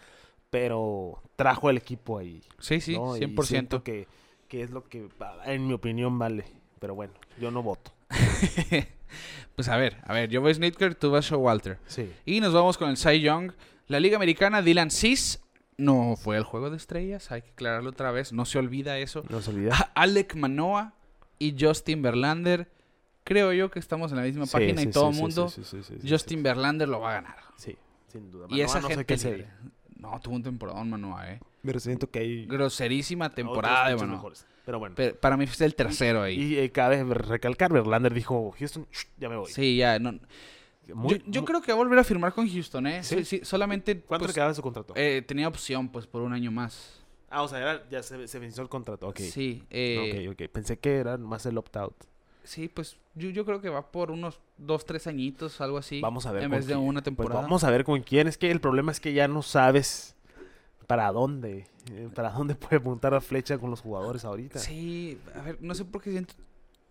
[0.50, 2.42] Pero trajo el equipo ahí.
[2.58, 3.16] Sí, sí, ¿no?
[3.16, 3.44] Y 100%.
[3.46, 4.08] siento que,
[4.48, 5.08] que es lo que,
[5.46, 6.44] en mi opinión, vale.
[6.80, 7.92] Pero bueno, yo no voto.
[9.56, 11.78] pues a ver, a ver, yo voy Snitker, tú vas Showalter.
[11.86, 12.10] Sí.
[12.24, 13.52] Y nos vamos con el Cy Young.
[13.86, 15.40] La Liga Americana, Dylan Cis,
[15.76, 19.24] no fue el juego de estrellas, hay que aclararlo otra vez, no se olvida eso.
[19.28, 19.74] No se olvida.
[19.74, 20.94] A- Alec Manoa
[21.38, 22.70] y Justin Verlander,
[23.24, 25.52] creo yo que estamos en la misma Sí, página sí, y todo el sí, mundo,
[26.08, 27.36] Justin Verlander lo va a ganar.
[27.56, 27.76] Sí,
[28.08, 28.46] sin duda.
[28.48, 29.48] Y Manoa esa no sé gente qué libre.
[29.96, 31.40] No, tuvo un temporadón Manoa, eh.
[31.62, 34.32] Pero siento que hay Groserísima temporada de Manoa.
[34.64, 34.94] Pero bueno.
[35.20, 36.40] Para mí fue el tercero ahí.
[36.40, 39.50] Y eh, cabe recalcar, Verlander dijo, Houston, shh, ya me voy.
[39.50, 39.98] Sí, ya.
[39.98, 40.12] No.
[40.94, 43.02] Muy- yo yo muy- creo que va a volver a firmar con Houston, ¿eh?
[43.04, 43.16] ¿Sí?
[43.18, 44.00] Sí, sí, solamente.
[44.00, 44.92] ¿Cuánto pues, le quedaba su contrato?
[44.96, 47.02] eh, tenía opción, pues, por un año más.
[47.28, 49.06] ah, o sea, era- ya se, se venció el contrato.
[49.08, 49.18] Ok.
[49.20, 49.64] Sí.
[49.70, 50.48] eh, ok, ok.
[50.50, 51.94] Pensé que era más el opt-out.
[52.50, 56.00] Sí, pues yo, yo creo que va por unos dos, tres añitos, algo así.
[56.00, 56.42] Vamos a ver.
[56.42, 56.84] En vez de quién.
[56.84, 57.42] una Pues temporada.
[57.42, 58.26] vamos a ver con quién.
[58.26, 60.16] Es que el problema es que ya no sabes
[60.88, 61.68] para dónde.
[61.92, 64.58] eh, para dónde puede apuntar la flecha con los jugadores ahorita.
[64.58, 66.34] Sí, a ver, no sé por qué siento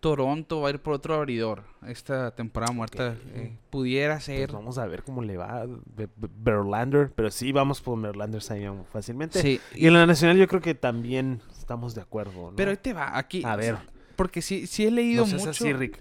[0.00, 3.16] Toronto va a ir por otro abridor esta temporada muerta.
[3.34, 4.50] Eh, pudiera Pues ser.
[4.50, 7.12] vamos a ver cómo le va Be- Be- Verlander.
[7.14, 9.42] Pero sí, vamos por Verlander Cy Young fácilmente.
[9.42, 12.50] Sí, Y en la nacional yo creo que también estamos de acuerdo.
[12.50, 12.56] ¿no?
[12.56, 13.42] pero ahí te va, aquí.
[13.44, 13.76] A ver.
[14.20, 15.48] Porque sí, sí he leído no mucho.
[15.48, 15.98] así, Rick.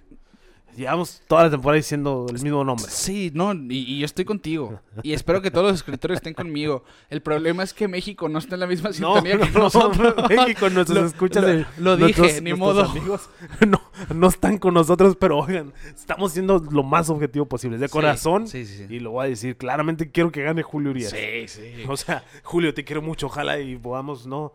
[0.75, 2.85] Llevamos toda la temporada diciendo el mismo nombre.
[2.89, 4.81] Sí, no, y, y yo estoy contigo.
[5.03, 6.83] Y espero que todos los escritores estén conmigo.
[7.09, 10.15] El problema es que México no está en la misma sintonía no, que no, nosotros.
[10.29, 11.43] México, nuestros Lo- escuchas
[11.79, 12.83] lo- lo dije, ni modo.
[12.85, 13.29] amigos
[13.67, 13.81] no,
[14.13, 18.47] no están con nosotros, pero oigan, estamos siendo lo más objetivo posible, de Sí, corazón.
[18.49, 18.93] Sí, sí, sí.
[18.93, 21.11] Y lo voy a decir, claramente quiero que gane Julio Urias.
[21.11, 21.83] Sí, sí.
[21.87, 24.53] O sea, Julio, te quiero mucho, ojalá y podamos, ¿no?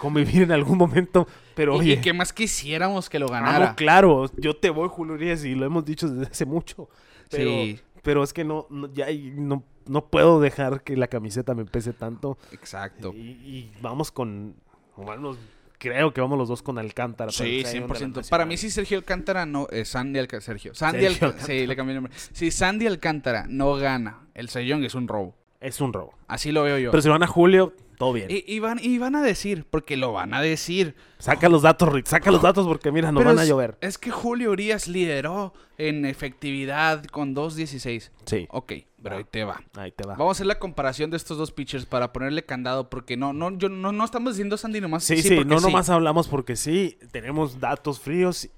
[0.00, 3.74] Convivir en algún momento, pero Y- oye, y que más quisiéramos que lo amo, ganara.
[3.76, 6.88] claro, yo te voy, Julio Urias, y lo hemos dicho desde hace mucho.
[7.30, 7.78] Pero, Sí.
[8.02, 11.92] pero es que no, no- ya no, no puedo dejar que la camiseta me pese
[11.92, 12.38] tanto.
[12.52, 13.12] Exacto.
[13.14, 14.56] Y, y vamos con.
[14.96, 15.36] Bueno,
[15.78, 17.30] creo que vamos los dos con Alcántara.
[17.30, 18.28] Sí, el Zion de la 100%.
[18.30, 19.66] Para mí, si Sergio Alcántara no.
[19.70, 20.40] eh, Sandy Alcántara.
[20.46, 20.74] Sergio.
[20.74, 21.46] Sandy Sergio Alcántara.
[21.46, 22.18] Sí, le cambié el nombre.
[22.32, 25.36] Si Sandy Alcántara no gana, el Sayón es un robo.
[25.60, 26.14] Es un robo.
[26.26, 26.90] Así lo veo yo.
[26.90, 28.28] Pero si van a Julio, todo bien.
[28.30, 30.96] y, y van, y van a decir, porque lo van a decir.
[31.18, 32.06] Saca los datos, Rick.
[32.06, 33.76] Saca los datos porque, mira, nos van a llover.
[33.82, 38.10] Es que Julio Urias lideró en efectividad con 2.16.
[38.24, 38.46] Sí.
[38.50, 38.72] Ok,
[39.02, 39.62] pero ahí te va.
[39.76, 40.14] Ahí te va.
[40.14, 43.50] Vamos a hacer la comparación de estos dos pitchers para ponerle candado, porque no, no,
[43.58, 45.04] yo no, no estamos diciendo Sandy nomás.
[45.04, 48.48] Sí, sí, porque no nomás hablamos porque sí, tenemos datos fríos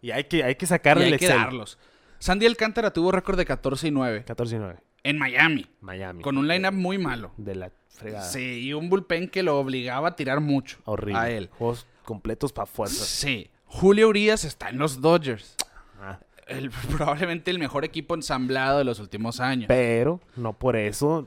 [0.00, 1.40] y hay que, hay que Y sacarle hay el que Excel.
[1.42, 1.78] darlos.
[2.18, 4.76] Sandy Alcántara tuvo récord de 14 y 9 14 y 9.
[5.08, 6.22] En Miami, Miami.
[6.22, 7.32] con un lineup muy malo.
[7.36, 8.24] De la fregada.
[8.24, 11.18] Sí, y un bullpen que lo obligaba a tirar mucho Horrible.
[11.20, 11.48] a él.
[11.58, 13.06] Juegos completos para fuerzas.
[13.06, 15.56] Sí, Julio Urias está en los Dodgers.
[16.00, 19.66] Ah, El- probablemente el mejor equipo ensamblado de los últimos años.
[19.68, 21.26] Pero no por eso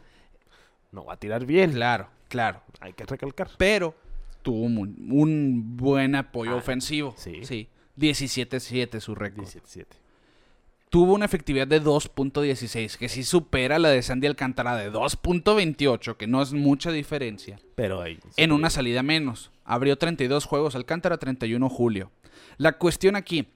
[0.91, 1.71] no va a tirar bien.
[1.73, 2.61] Claro, claro.
[2.79, 3.49] Hay que recalcar.
[3.57, 3.95] Pero
[4.41, 4.77] tuvo un,
[5.11, 7.13] un buen apoyo Ah, ofensivo.
[7.17, 7.43] sí.
[7.43, 7.67] Sí.
[7.97, 9.45] 17-7 su récord.
[9.45, 9.85] 17-7.
[10.89, 16.25] Tuvo una efectividad de 2.16, que sí supera la de Sandy Alcántara de 2.28, que
[16.25, 17.59] no es mucha diferencia.
[17.75, 18.19] Pero ahí.
[18.37, 19.51] En una salida menos.
[19.65, 22.11] Abrió 32 juegos Alcántara, 31 Julio.
[22.57, 23.47] La cuestión aquí,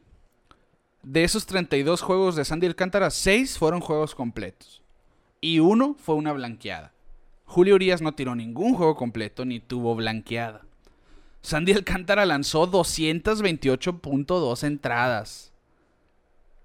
[1.02, 4.84] de esos 32 juegos de Sandy Alcántara, 6 fueron juegos completos.
[5.42, 6.94] Y uno fue una blanqueada.
[7.46, 10.62] Julio Urias no tiró ningún juego completo ni tuvo blanqueada.
[11.42, 15.53] Sandy Alcántara lanzó 228.2 entradas.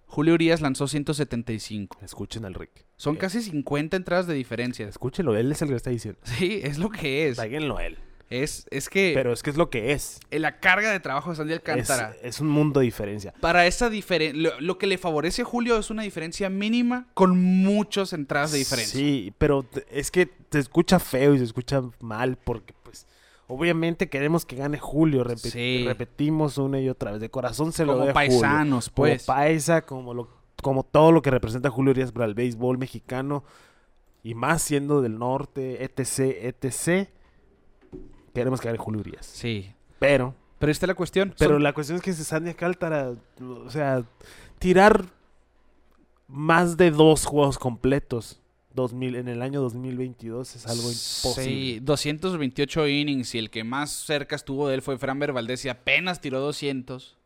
[0.09, 1.98] Julio Urias lanzó 175.
[2.02, 2.70] Escuchen al Rick.
[2.96, 4.88] Son Eh, casi 50 entradas de diferencia.
[4.88, 6.18] Escúchenlo, él es el que está diciendo.
[6.24, 7.38] Sí, es lo que es.
[7.38, 7.98] A él.
[8.30, 10.20] Es, es que Pero es que es lo que es.
[10.30, 12.14] la carga de trabajo de Sandy Alcántara.
[12.22, 13.32] es un mundo de diferencia.
[13.40, 17.38] Para esa diferencia, lo, lo que le favorece a Julio es una diferencia mínima con
[17.38, 18.98] muchas entradas de diferencia.
[19.00, 22.74] Sí, pero es que te escucha feo y se escucha mal porque,
[23.49, 25.24] obviamente queremos que gane Julio.
[25.36, 25.82] Sí.
[25.86, 27.20] Repetimos una y otra vez.
[27.20, 28.14] De corazón se lo doy a Julio.
[28.14, 29.26] paisanos, pues.
[29.26, 30.28] Como paisa, como, lo,
[30.62, 33.42] como todo lo que representa Julio Urias para el béisbol mexicano.
[34.22, 37.09] Y más siendo del norte, etc, etc.
[38.34, 39.26] Queremos que gane Julio Urias.
[39.26, 39.72] Sí.
[39.99, 41.34] Pero, Pero esta es la cuestión.
[41.38, 44.05] pero Son- la cuestión es que Sandy Alcántara, o sea,
[44.59, 45.07] tirar
[46.26, 48.40] más de dos juegos completos
[48.75, 51.45] 2000, en el año 2022 es algo imposible.
[51.45, 55.69] Sí, 228 innings y el que más cerca estuvo de él fue Framber Valdez y
[55.69, 57.16] apenas tiró 200.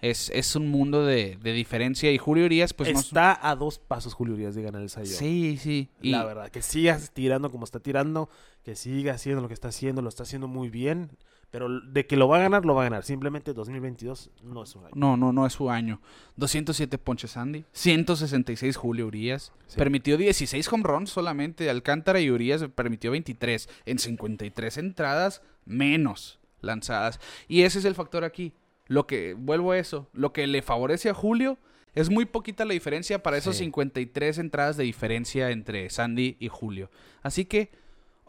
[0.00, 3.00] Es, es un mundo de, de diferencia y Julio Urias pues no...
[3.00, 5.06] Está a dos pasos Julio Urias de ganar el Young.
[5.06, 5.88] Sí, sí.
[6.00, 8.28] Y La verdad, que sigas tirando como está tirando,
[8.62, 11.10] que siga haciendo lo que está haciendo, lo está haciendo muy bien,
[11.50, 13.04] pero de que lo va a ganar, lo va a ganar.
[13.04, 14.94] Simplemente 2022 no es un año.
[14.94, 16.00] No, no, no es su año.
[16.36, 19.52] 207 ponches Andy, 166 Julio Urias.
[19.66, 19.78] Sí.
[19.78, 21.70] Permitió 16 home runs solamente.
[21.70, 27.20] Alcántara y Urias permitió 23 en 53 entradas menos lanzadas.
[27.48, 28.52] Y ese es el factor aquí.
[28.86, 31.58] Lo que, vuelvo a eso, lo que le favorece a Julio
[31.94, 33.64] es muy poquita la diferencia para esos Sí.
[33.64, 36.90] 53 entradas de diferencia entre Sandy y Julio.
[37.22, 37.70] Así que,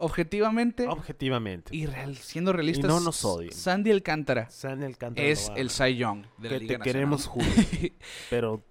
[0.00, 1.74] objetivamente Objetivamente.
[1.76, 3.52] y real- siendo realistas, no nos odien.
[3.52, 5.70] Sandy Alcántara San Alcántara es el.
[5.70, 7.26] Cy Young de la Que Liga te queremos.
[7.26, 7.48] Julio,
[8.30, 8.62] pero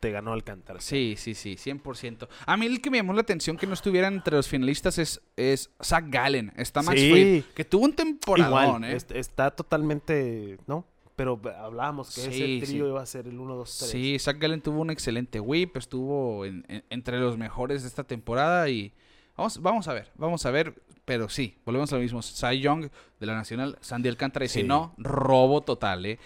[0.00, 0.80] te ganó Alcántara.
[0.80, 2.28] Sí, sí, sí, 100%.
[2.46, 5.20] A mí el que me llamó la atención que no estuvieran entre los finalistas es,
[5.36, 6.52] es Zach Gallen.
[6.56, 7.10] Está Max Sí.
[7.10, 8.96] Fried, que tuvo un temporadón, Igual, ¿eh?
[8.96, 10.84] est- está totalmente, ¿no?
[11.16, 12.28] Pero hablábamos que Sí,
[12.60, 12.90] ese trío sí.
[12.90, 13.90] iba a ser el 1, 2, 3.
[13.90, 18.04] Sí, Zach Gallen tuvo un excelente whip, estuvo en- en- entre los mejores de esta
[18.04, 18.92] temporada y
[19.38, 20.74] vamos, vamos a ver, vamos a ver,
[21.06, 22.20] pero sí, volvemos a lo mismo.
[22.20, 26.18] Cy Young de la Nacional, Sandy Alcántara y si no, robo total, ¿eh?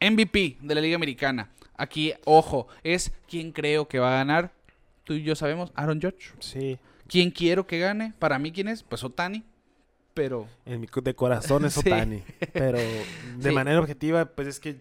[0.00, 1.50] MVP de la Liga Americana.
[1.76, 4.52] Aquí, ojo, es quien creo que va a ganar.
[5.04, 6.32] Tú y yo sabemos, Aaron Judge.
[6.40, 6.78] Sí.
[7.06, 8.12] ¿Quién quiero que gane?
[8.18, 8.82] Para mí, ¿quién es?
[8.82, 9.42] Pues Otani.
[10.14, 11.88] Pero En mi co- de corazón es Sí.
[11.88, 12.22] Otani.
[12.52, 12.78] Pero
[13.38, 13.50] de Sí.
[13.54, 14.76] manera objetiva, pues es que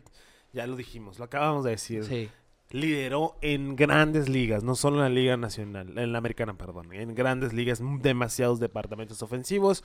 [0.54, 2.04] ya lo dijimos, lo acabamos de decir.
[2.04, 2.30] sí.
[2.72, 6.92] Lideró en grandes ligas, no solo en la Liga Nacional, en la Americana, perdón.
[6.94, 9.84] En grandes ligas, demasiados departamentos ofensivos.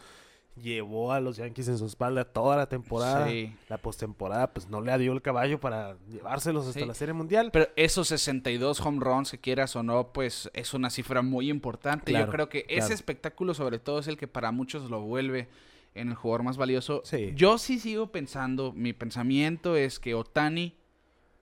[0.61, 3.27] Llevó a los Yankees en su espalda toda la temporada.
[3.29, 3.55] Sí.
[3.71, 6.87] La postemporada, pues no le dio el caballo para llevárselos hasta Sí.
[6.87, 7.51] la Serie Mundial.
[7.53, 12.13] Pero esos 62 home runs, que quieras o no, pues es una cifra muy importante.
[12.13, 12.85] Claro, Yo creo que claro.
[12.85, 15.49] ese espectáculo, sobre todo, es el que para muchos lo vuelve
[15.95, 17.01] en el jugador más valioso.
[17.05, 17.33] Sí.
[17.35, 20.75] Yo sí sigo pensando, mi pensamiento es que Otani,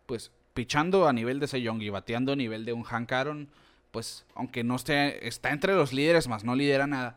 [0.07, 0.31] pues
[0.61, 3.49] pichando a nivel de Cy Young y bateando a nivel de un Hank Aaron,
[3.93, 7.17] pues aunque no esté, está entre los líderes, más no lidera nada.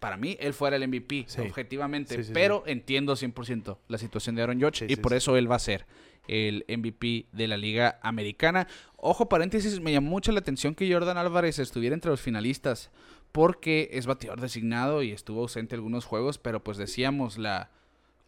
[0.00, 1.42] Para mí, él fuera el MVP, Sí.
[1.42, 2.16] objetivamente.
[2.16, 5.54] Sí, sí, pero entiendo 100% la situación de Aaron Judge y por eso él va
[5.54, 5.86] a ser
[6.26, 8.66] el MVP de la Liga Americana.
[8.96, 12.90] Ojo, paréntesis, me llamó mucho la atención que Jordan Álvarez estuviera entre los finalistas
[13.30, 17.70] porque es bateador designado y estuvo ausente algunos juegos, pero pues decíamos la...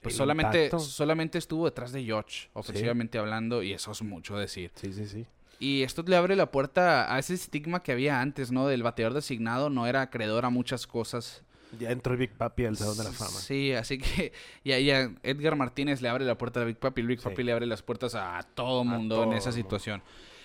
[0.08, 0.78] Pues El solamente, impacto.
[0.80, 4.70] solamente estuvo detrás de George, ofensivamente hablando, y eso es mucho decir.
[4.74, 5.26] Sí, sí, sí.
[5.60, 8.66] Y esto le abre la puerta a ese estigma que había antes, ¿no?
[8.68, 11.42] Del bateador designado no era acreedor a muchas cosas.
[11.78, 13.30] Ya entró Big Papi al Salón de la Fama.
[13.30, 14.32] Sí, así que
[14.64, 17.28] ya, ya Edgar Martínez le abre la puerta a Big Papi, Big Sí.
[17.28, 19.62] Papi le abre las puertas a todo A mundo todo en esa mundo.
[19.64, 20.02] situación.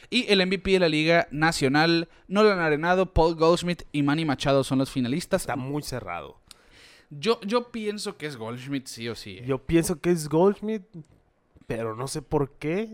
[0.10, 4.80] Y el MVP de la Liga Nacional, Nolan Arenado, Paul Goldschmidt y Manny Machado son
[4.80, 5.42] los finalistas.
[5.44, 6.40] Está muy cerrado.
[7.20, 9.38] Yo, yo pienso que es Goldschmidt sí o sí.
[9.40, 9.46] ¿eh?
[9.46, 10.84] Yo pienso que es Goldschmidt,
[11.68, 12.94] pero no sé por qué.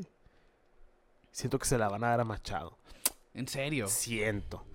[1.31, 2.77] Siento que se la van a dar a Machado.
[3.33, 3.87] En serio.
[3.87, 4.65] Siento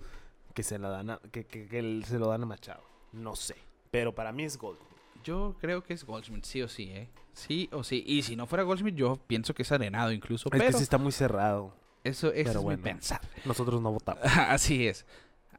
[0.53, 2.83] que se la dan a, que, que- que se lo dan a Machado.
[3.11, 3.55] No sé.
[3.91, 4.89] Pero para mí es Goldschmidt.
[5.23, 7.09] Yo creo que es Goldschmidt sí o sí, ¿eh?
[7.33, 8.03] Sí o sí.
[8.07, 10.47] Y si no fuera Goldschmidt, yo pienso que es Arenado incluso.
[10.49, 11.73] Es pero que sí está muy cerrado.
[12.03, 12.77] eso, eso es bueno.
[12.77, 13.21] mi pensar.
[13.43, 14.23] Nosotros no votamos.
[14.37, 15.05] Así es.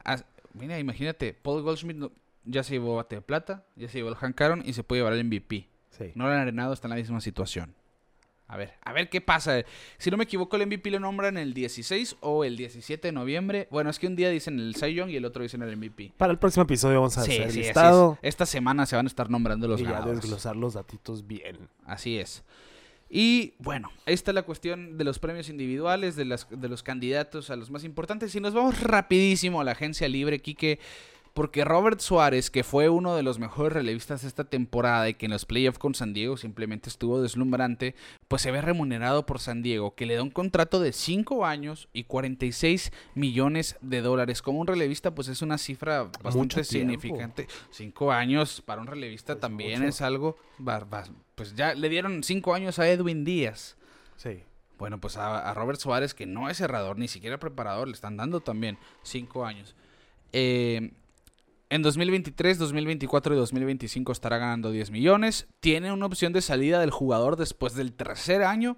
[0.04, 0.24] As-
[0.54, 2.12] mira, imagínate, Paul Goldschmidt no-
[2.46, 5.00] ya se llevó bate de plata, ya se llevó el Hank Aaron y se puede
[5.00, 5.68] llevar el MVP.
[5.90, 6.12] Sí.
[6.14, 7.74] Nolan Arenado está en la misma situación.
[8.48, 9.64] A ver, a ver qué pasa.
[9.98, 13.66] Si no me equivoco, el MVP lo nombran el 16 o el 17 de noviembre.
[13.72, 16.12] Bueno, es que un día dicen el Cy Young y el otro dicen el MVP.
[16.16, 18.28] Para el próximo episodio vamos a Sí, hacer el sí, listado es.
[18.28, 20.20] Esta semana se van a estar nombrando los y ya ganadores.
[20.20, 21.58] desglosar los datitos bien.
[21.86, 22.44] Así es.
[23.10, 27.50] Y bueno, esta es la cuestión de los premios individuales, de, las, de los candidatos
[27.50, 28.32] a los más importantes.
[28.36, 30.78] Y nos vamos rapidísimo a la agencia libre, Quique,
[31.36, 35.32] porque Robert Suárez, que fue uno de los mejores relevistas esta temporada y que en
[35.32, 37.94] los playoffs con San Diego simplemente estuvo deslumbrante,
[38.26, 41.90] pues se ve remunerado por San Diego, que le da un contrato de 5 años
[41.92, 44.40] y 46 millones de dólares.
[44.40, 47.48] Como un relevista, pues es una cifra bastante Mucho significante.
[47.70, 49.90] 5 años para un relevista también mucho.
[49.90, 50.38] es algo...
[51.34, 53.76] pues ya le dieron 5 años a Edwin Díaz.
[54.16, 54.42] Sí.
[54.78, 58.16] Bueno, pues a, a Robert Suárez, que no es cerrador, ni siquiera preparador, le están
[58.16, 59.76] dando también 5 años.
[60.32, 60.92] Eh,
[61.70, 65.46] en 2023, 2024 y 2025 estará ganando 10 millones.
[65.60, 68.76] Tiene una opción de salida del jugador después del tercer año.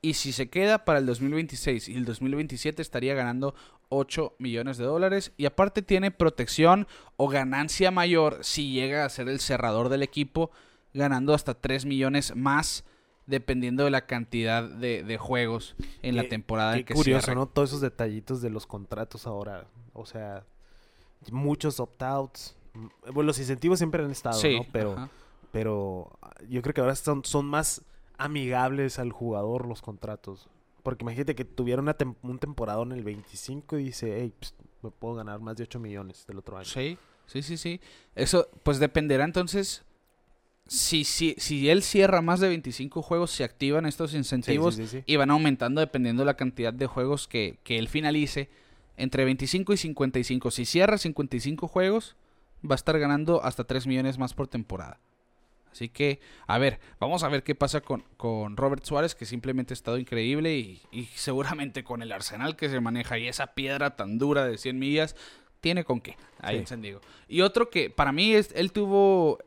[0.00, 3.54] Y si se queda para el 2026 y el 2027 estaría ganando
[3.88, 5.32] 8 millones de dólares.
[5.36, 6.86] Y aparte tiene protección
[7.16, 10.52] o ganancia mayor si llega a ser el cerrador del equipo,
[10.94, 12.84] ganando hasta 3 millones más
[13.26, 17.34] dependiendo de la cantidad de, de juegos en la Qué- temporada en que curioso, cierre.
[17.34, 17.46] ¿no?
[17.46, 19.66] Todos esos detallitos de los contratos ahora.
[19.92, 20.44] O sea,
[21.30, 22.56] muchos opt-outs.
[22.74, 24.66] Mm, Bueno, los incentivos siempre han estado, Sí, ¿no?
[24.72, 25.10] Pero, ajá.
[25.52, 27.82] pero yo creo que ahora son, son más
[28.16, 30.48] amigables al jugador los contratos.
[30.82, 34.54] Porque imagínate que tuviera una tem- un temporada en el 25 y dice, hey, pues,
[34.82, 36.64] me puedo ganar más de 8 millones del otro año.
[36.66, 36.96] Sí,
[37.26, 37.80] sí, sí, sí.
[38.14, 39.84] Eso, pues dependerá entonces.
[40.66, 44.86] Si, si, si él cierra más de 25 juegos, se activan estos sí, incentivos sí,
[44.86, 45.02] sí.
[45.06, 48.50] y van aumentando dependiendo de la cantidad de juegos que, que él finalice.
[48.98, 50.50] Entre 25 y 55.
[50.50, 52.16] Si cierra 55 juegos,
[52.68, 54.98] va a estar ganando hasta 3 millones más por temporada.
[55.70, 59.72] Así que, a ver, vamos a ver qué pasa con, con Robert Suárez, que simplemente
[59.72, 63.94] ha estado increíble y, y seguramente con el arsenal que se maneja y esa piedra
[63.94, 65.14] tan dura de 100 millas,
[65.60, 66.16] tiene con qué.
[66.40, 66.60] Ahí Sí.
[66.60, 67.00] en San Diego.
[67.28, 69.38] Y otro que para mí es, él tuvo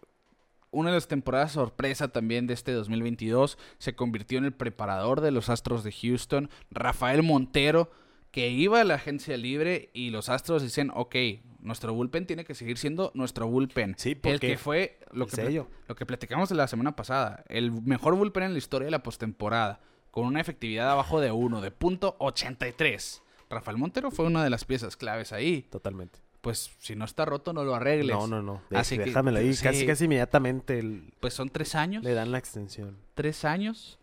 [0.69, 3.57] una de las temporadas sorpresa también de este 2022.
[3.77, 6.49] Se convirtió en el preparador de los Astros de Houston.
[6.69, 7.91] Rafael Montero,
[8.31, 11.15] que iba a la agencia libre y los Astros dicen, ok,
[11.59, 13.95] nuestro bullpen tiene que seguir siendo nuestro bullpen.
[13.97, 15.67] Sí, el porque que fue lo el que, sello.
[15.87, 17.43] lo que platicamos la semana pasada.
[17.49, 19.81] El mejor bullpen en la historia de la postemporada.
[20.11, 23.21] Con una efectividad abajo de 1, de punto 83.
[23.49, 25.63] Rafael Montero fue una de las piezas claves ahí.
[25.69, 26.19] Totalmente.
[26.41, 28.15] Pues si no está roto, no lo arregles.
[28.15, 28.61] No, no, no.
[28.71, 29.53] Así que- déjamelo ahí.
[29.53, 29.63] sí.
[29.63, 32.03] Casi, casi inmediatamente el- Pues son tres años.
[32.03, 32.97] le dan la extensión.
[33.13, 33.99] Tres años.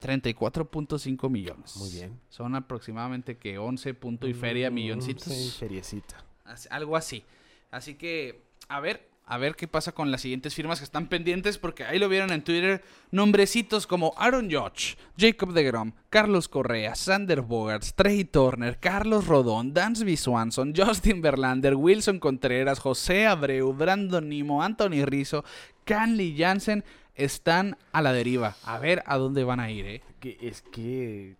[0.00, 1.76] 34.5 millones.
[1.76, 2.18] Muy bien.
[2.28, 5.24] Son aproximadamente que 11 punto y feria Mm, milloncitos.
[5.24, 6.24] Sí, feriecita.
[6.44, 7.24] Así- Algo así.
[7.70, 11.56] Así que, a ver, a ver qué pasa con las siguientes firmas que están pendientes,
[11.56, 12.82] porque ahí lo vieron en Twitter,
[13.12, 20.16] nombrecitos como Aaron Judge, Jacob DeGrom, Carlos Correa, Sander Bogarts, Trey Turner, Carlos Rodón, Dansby
[20.16, 25.44] Swanson, Justin Verlander, Wilson Contreras, José Abreu, Brandon Nimo, Anthony Rizzo,
[25.84, 26.82] Canley Jansen,
[27.24, 28.56] están a la deriva.
[28.64, 30.02] A ver a dónde van a ir, ¿eh?
[30.20, 31.36] Que es que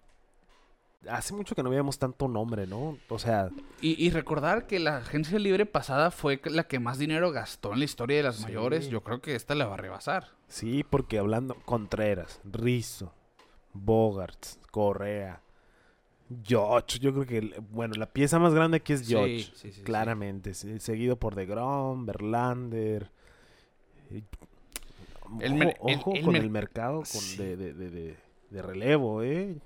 [1.08, 2.98] hace mucho que no veíamos tanto nombre, ¿no?
[3.08, 3.48] O sea,
[3.80, 7.78] Y, y recordar que la agencia libre pasada fue la que más dinero gastó en
[7.78, 8.42] la historia de las Sí.
[8.44, 8.88] mayores.
[8.90, 10.28] Yo creo que esta la va a rebasar.
[10.48, 13.12] sí, porque hablando Contreras, Rizzo,
[13.72, 15.40] Bogarts, Correa,
[16.44, 19.82] George, yo creo que, bueno, la pieza más grande aquí es George, sí, sí, sí.
[19.82, 23.10] claramente, seguido por DeGrom, Verlander.
[25.40, 27.36] El ojo el- el con el mercado con- Sí.
[27.36, 27.74] de, de-
[28.50, 29.56] de- relevo, ¿eh?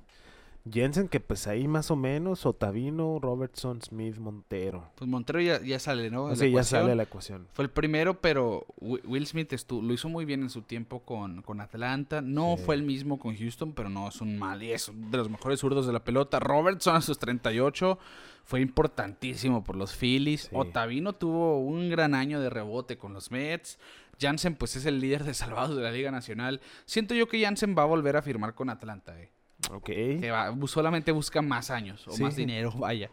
[0.71, 4.91] Jensen, que pues ahí más o menos, Otavino, Robertson, Smith, Montero.
[4.95, 6.31] Pues Montero ya, ya sale, ¿no?
[6.31, 7.47] la Sí, ya sale a la ecuación.
[7.53, 11.43] Fue el primero, pero Wi- Will Smith lo hizo muy bien en su tiempo con,
[11.43, 12.23] con Atlanta.
[12.23, 12.63] No Sí.
[12.65, 15.29] fue el mismo con Houston, pero no es un mal y es uno de los
[15.29, 16.41] mejores zurdos de la pelota.
[16.41, 17.99] Robertson a sus 38
[18.45, 20.43] fue importantísimo por los Phillies.
[20.45, 20.49] Sí.
[20.53, 23.79] Otavino tuvo un gran año de rebote con los Mets.
[24.21, 26.61] Jansen, pues es el líder de salvados de la Liga Nacional.
[26.87, 29.31] Siento yo que Jansen va a volver a firmar con Atlanta, eh.
[29.71, 29.87] Ok.
[29.87, 32.23] Que va- bu- solamente busca más años o Sí.
[32.23, 33.11] más dinero, vaya.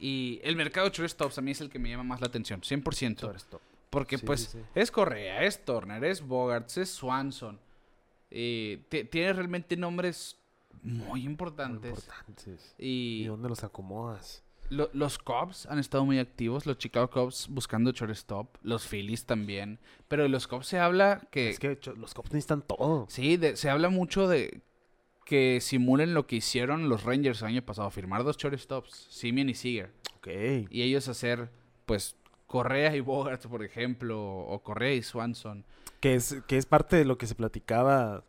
[0.00, 2.60] Y el mercado de shortstops a mí es el que me llama más la atención,
[2.62, 3.26] 100%.
[3.26, 3.60] Shortstop.
[3.90, 7.58] Porque Sí, pues sí, es Correa, es Turner, es Bogarts, es Swanson.
[8.30, 10.36] Eh, ti- tiene realmente nombres
[10.82, 11.90] muy Muy importantes.
[11.90, 12.74] importantes.
[12.78, 14.44] ¿Y Y dónde los acomodas?
[14.70, 19.78] Lo- los Cubs han estado muy activos, los Chicago Cubs buscando shortstop, los Phillies también.
[20.08, 21.50] Pero de los Cubs se habla que...
[21.50, 23.06] Es que los Cops necesitan todo.
[23.08, 24.60] Sí, de- se habla mucho de
[25.24, 29.54] que simulen lo que hicieron los Rangers el año pasado, firmar dos shortstops, Simeon y
[29.54, 29.92] Seager.
[30.16, 30.28] Ok.
[30.70, 31.50] Y ellos hacer,
[31.84, 32.16] pues,
[32.46, 35.66] Correa y Bogarts, por ejemplo, o Correa y Swanson.
[36.00, 38.24] Que es, que es parte de lo que se platicaba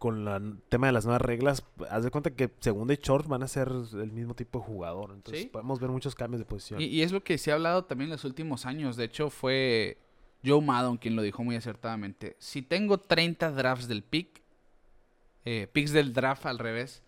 [0.00, 1.62] con el tema de las nuevas reglas.
[1.90, 5.12] Haz de cuenta que segunda y short van a ser el mismo tipo de jugador.
[5.14, 5.48] Entonces Sí.
[5.48, 6.80] podemos ver muchos cambios de posición.
[6.80, 8.96] Y, y es lo que se ha hablado también en los últimos años.
[8.96, 9.98] De hecho, fue
[10.42, 12.34] Joe Maddon quien lo dijo muy acertadamente.
[12.38, 14.40] Si tengo 30 drafts del pick,
[15.44, 17.02] eh, picks del draft al revés,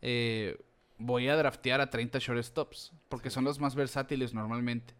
[0.00, 0.58] eh,
[0.96, 2.92] voy a draftear a 30 shortstops.
[3.10, 4.94] Porque son los más versátiles normalmente.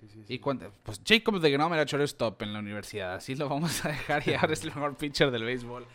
[0.00, 3.14] Sí, sí, Y cuando, pues Jacob de Grom era shortstop en la universidad.
[3.14, 5.86] Así lo vamos a dejar y ahora es el mejor pitcher del béisbol.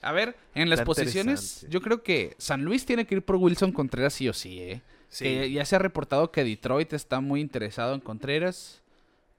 [0.00, 3.36] A ver, en las Está posiciones, yo creo que San Luis tiene que ir por
[3.36, 4.82] Wilson Contreras sí o sí, ¿eh?
[5.08, 5.24] Sí.
[5.24, 8.82] Que ya se ha reportado que Detroit está muy interesado en Contreras,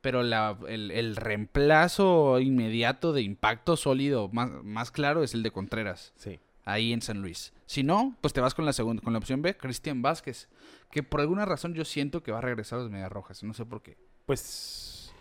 [0.01, 5.51] pero la, el, el reemplazo inmediato de impacto sólido más, más claro es el de
[5.51, 6.39] Contreras, Sí.
[6.65, 7.53] ahí en San Luis.
[7.65, 10.47] Si no, pues te vas con la segunda, con la opción B, Cristian Vázquez,
[10.91, 13.53] que por alguna razón yo siento que va a regresar a los Medias Rojas, no
[13.53, 13.95] sé por qué.
[14.25, 15.11] Pues.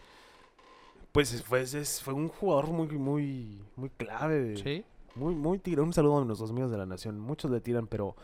[1.13, 4.57] Pues fue, es- fue un jugador muy, muy, muy clave.
[4.57, 4.85] Sí.
[5.19, 5.85] Muy, muy tirado.
[5.85, 7.19] Un saludo a nuestros amigos de la nación.
[7.21, 8.17] Muchos le tiran, pero,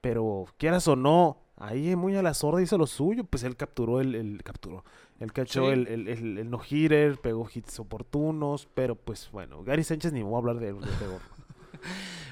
[0.00, 3.24] pero quieras o no, ahí muy a la sorda hizo lo suyo.
[3.24, 4.84] Pues él capturó el, el capturó.
[5.18, 5.72] Él cachó Sí.
[5.72, 10.26] el, el, el, el no-hitter, pegó hits oportunos, pero pues bueno, Gary Sánchez ni me
[10.26, 10.76] voy a hablar de él.
[10.98, 11.18] pegó.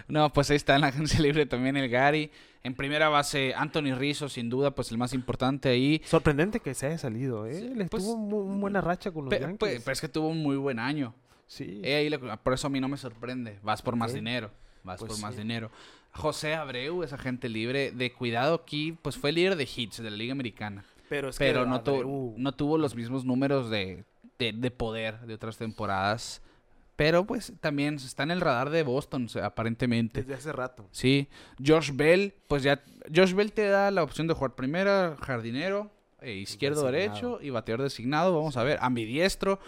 [0.09, 2.31] No, pues ahí está en la agencia libre también el Gary.
[2.63, 6.01] En primera base, Anthony Rizzo, sin duda, pues el más importante ahí.
[6.05, 7.55] Sorprendente que se haya salido, ¿eh?
[7.55, 9.59] Sí, Le pues, tuvo una buena racha con los Pe- Yankees.
[9.59, 11.15] pe- pero es que tuvo un muy buen año.
[11.47, 11.81] Sí.
[11.85, 13.59] Eh, ahí le- por eso a mí no me sorprende.
[13.63, 14.51] Vas por más dinero.
[14.83, 15.41] Vas Pues por más sí.
[15.43, 15.71] dinero.
[16.13, 20.17] José Abreu, esa gente libre de cuidado aquí, pues fue líder de hits de la
[20.17, 20.85] Liga Americana.
[21.09, 24.05] pero es Pero que no, tuvo, Abreu- no tuvo los mismos números de,
[24.39, 26.41] de, de poder de otras temporadas.
[26.97, 30.21] Pero pues también está en el radar de Boston, aparentemente.
[30.23, 30.87] Desde hace rato.
[30.93, 31.29] Sí,
[31.65, 32.83] Josh Bell, pues ya,
[33.15, 35.91] Josh Bell te da la opción de jugar primera, jardinero,
[36.21, 37.11] eh, izquierdo, Designado.
[37.15, 39.59] derecho y bateador designado, vamos a ver, ambidiestro.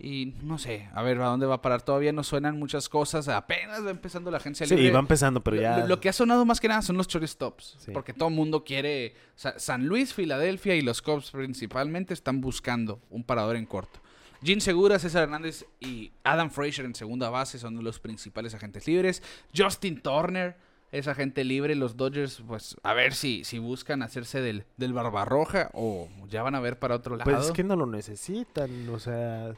[0.00, 1.82] Y no sé, a ver, ¿a dónde va a parar?
[1.82, 3.26] Todavía no suenan muchas cosas.
[3.28, 4.92] Apenas va empezando la agencia Sí, libre.
[4.92, 5.86] va empezando, pero ya.
[5.86, 7.76] Lo, que ha sonado más que nada son los shortstops.
[7.80, 7.90] Sí.
[7.92, 9.14] Porque todo el mundo quiere.
[9.34, 13.98] o sea, San Luis, Filadelfia y los Cubs principalmente están buscando un parador en corto.
[14.40, 19.20] Gene Segura, César Hernández y Adam Frazier en segunda base son los principales agentes libres.
[19.56, 20.56] Justin Turner
[20.92, 21.74] es agente libre.
[21.74, 26.54] Los Dodgers, pues, a ver si, si buscan hacerse del, del Barbarroja o ya van
[26.54, 27.28] a ver para otro lado.
[27.28, 29.54] Pues es que no lo necesitan, o sea.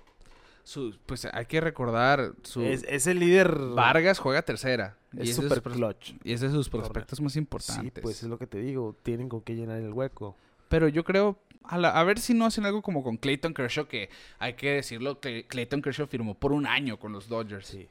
[0.70, 2.62] Su- pues hay que recordar su.
[2.62, 3.56] Es, es el líder.
[3.74, 4.96] Vargas juega tercera.
[5.18, 6.12] Es pros- clutch.
[6.22, 8.00] Y es de sus prospectos más Sí, importantes.
[8.00, 8.94] pues es lo que te digo.
[9.02, 10.36] Tienen con qué llenar el hueco.
[10.68, 13.88] Pero yo creo, a, la- a ver si no hacen algo como con Clayton Kershaw,
[13.88, 17.66] que hay que decirlo, que Clayton Kershaw firmó por un año con los Dodgers.
[17.66, 17.88] Sí.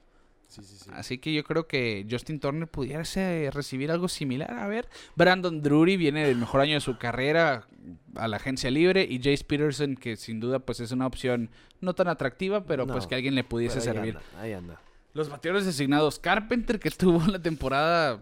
[0.50, 0.90] Sí, sí, sí.
[0.94, 3.04] Así que yo creo que Justin Turner pudiera
[3.52, 4.52] recibir algo similar.
[4.52, 7.68] A ver, Brandon Drury viene del mejor año de su carrera
[8.16, 11.50] a la agencia libre y Jace Peterson, que sin duda pues es una opción
[11.82, 14.18] no tan atractiva, pero pues que alguien le pudiese ahí servir.
[14.18, 14.82] anda, ahí anda.
[15.14, 18.20] Los bateadores designados, Carpenter, que tuvo una temporada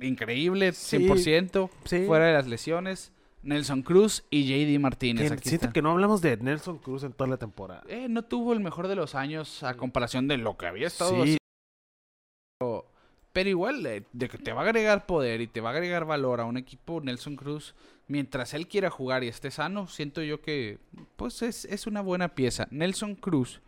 [0.00, 2.04] increíble, Sí, 100%, sí.
[2.06, 3.10] fuera de las lesiones.
[3.42, 5.30] Nelson Cruz y JD Martínez.
[5.30, 5.72] Aquí siento está.
[5.74, 7.82] que no hablamos de Nelson Cruz en toda la temporada.
[7.88, 11.24] Eh, no tuvo el mejor de los años a comparación de lo que había estado
[11.24, 11.36] Sí.
[12.64, 12.86] Pero,
[13.32, 16.04] pero igual, eh, de que te va a agregar poder y te va a agregar
[16.04, 17.74] valor a un equipo, Nelson Cruz,
[18.06, 20.78] mientras él quiera jugar y esté sano, siento yo que
[21.16, 22.68] pues es, es una buena pieza.
[22.70, 23.60] Nelson Cruz,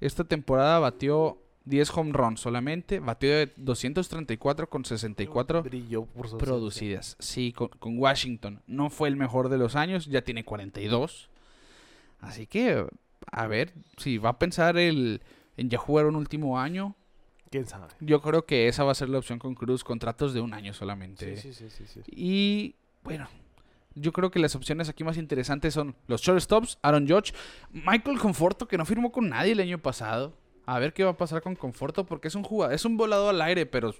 [0.00, 7.16] esta temporada batió 10 home runs solamente, batió de 234 con 64 Brilló por producidas.
[7.18, 8.62] Sí, con, con Washington.
[8.66, 11.28] No fue el mejor de los años, ya tiene 42.
[12.20, 12.86] Así que,
[13.32, 15.22] a ver, si va a pensar el,
[15.56, 16.94] en ya jugar un último año,
[17.50, 17.88] ¿Quién sabe?
[18.00, 20.72] yo creo que esa va a ser la opción con Cruz, contratos de un año
[20.72, 21.36] solamente.
[21.36, 22.10] Sí, sí, sí, sí, sí.
[22.14, 23.28] Y bueno,
[23.96, 27.32] yo creo que las opciones aquí más interesantes son los shortstops, Aaron Judge,
[27.72, 30.36] Michael Conforto, que no firmó con nadie el año pasado.
[30.66, 33.28] A ver qué va a pasar con Conforto, porque es un jugador, es un volado
[33.28, 33.92] al aire, pero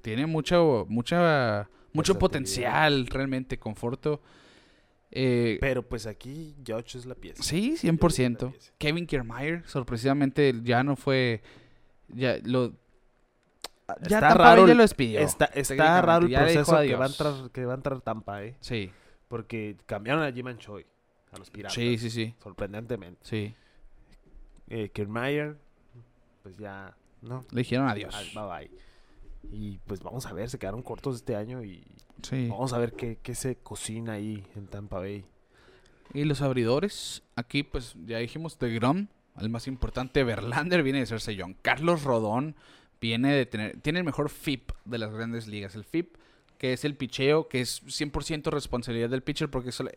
[0.00, 4.20] tiene mucho, mucha, mucho potencial realmente Conforto.
[5.12, 7.42] Eh, Pero pues aquí Josh es la pieza.
[7.42, 8.50] sí, Josh es la 100%.
[8.50, 8.72] pieza.
[8.78, 11.42] Kevin Kiermaier, sorpresivamente, ya no fue.
[12.12, 12.72] Ya lo.
[13.88, 15.20] Ya Está Tampa Bay raro ya lo despidió.
[15.20, 18.56] Está, está raro el proceso que va, a entrar, que va a entrar Tampa, ¿eh?
[18.60, 18.90] Sí,
[19.28, 20.86] Porque cambiaron a Jim Choi,
[21.32, 21.74] a los piratas.
[21.74, 22.34] sí, sí, sí.
[22.42, 23.20] Sorprendentemente.
[23.22, 23.54] Sí.
[24.68, 25.58] Eh, Kiermaier,
[26.42, 27.44] pues ya, ¿no?
[27.50, 28.14] Le dijeron adiós.
[28.34, 28.70] Bye bye.
[29.50, 31.84] Y pues vamos a ver, se quedaron cortos este año y
[32.22, 32.46] Sí.
[32.48, 35.24] vamos a ver qué, qué se cocina ahí en Tampa Bay.
[36.14, 39.08] Y los abridores, aquí pues ya dijimos de Grom,
[39.40, 41.56] el más importante, Verlander viene de ser sellón.
[41.62, 42.54] Carlos Rodón
[43.00, 45.74] viene de tener, tiene el mejor FIP de las grandes ligas.
[45.74, 46.16] El FIP,
[46.58, 49.90] que es el picheo, que es 100% responsabilidad del pitcher porque solo-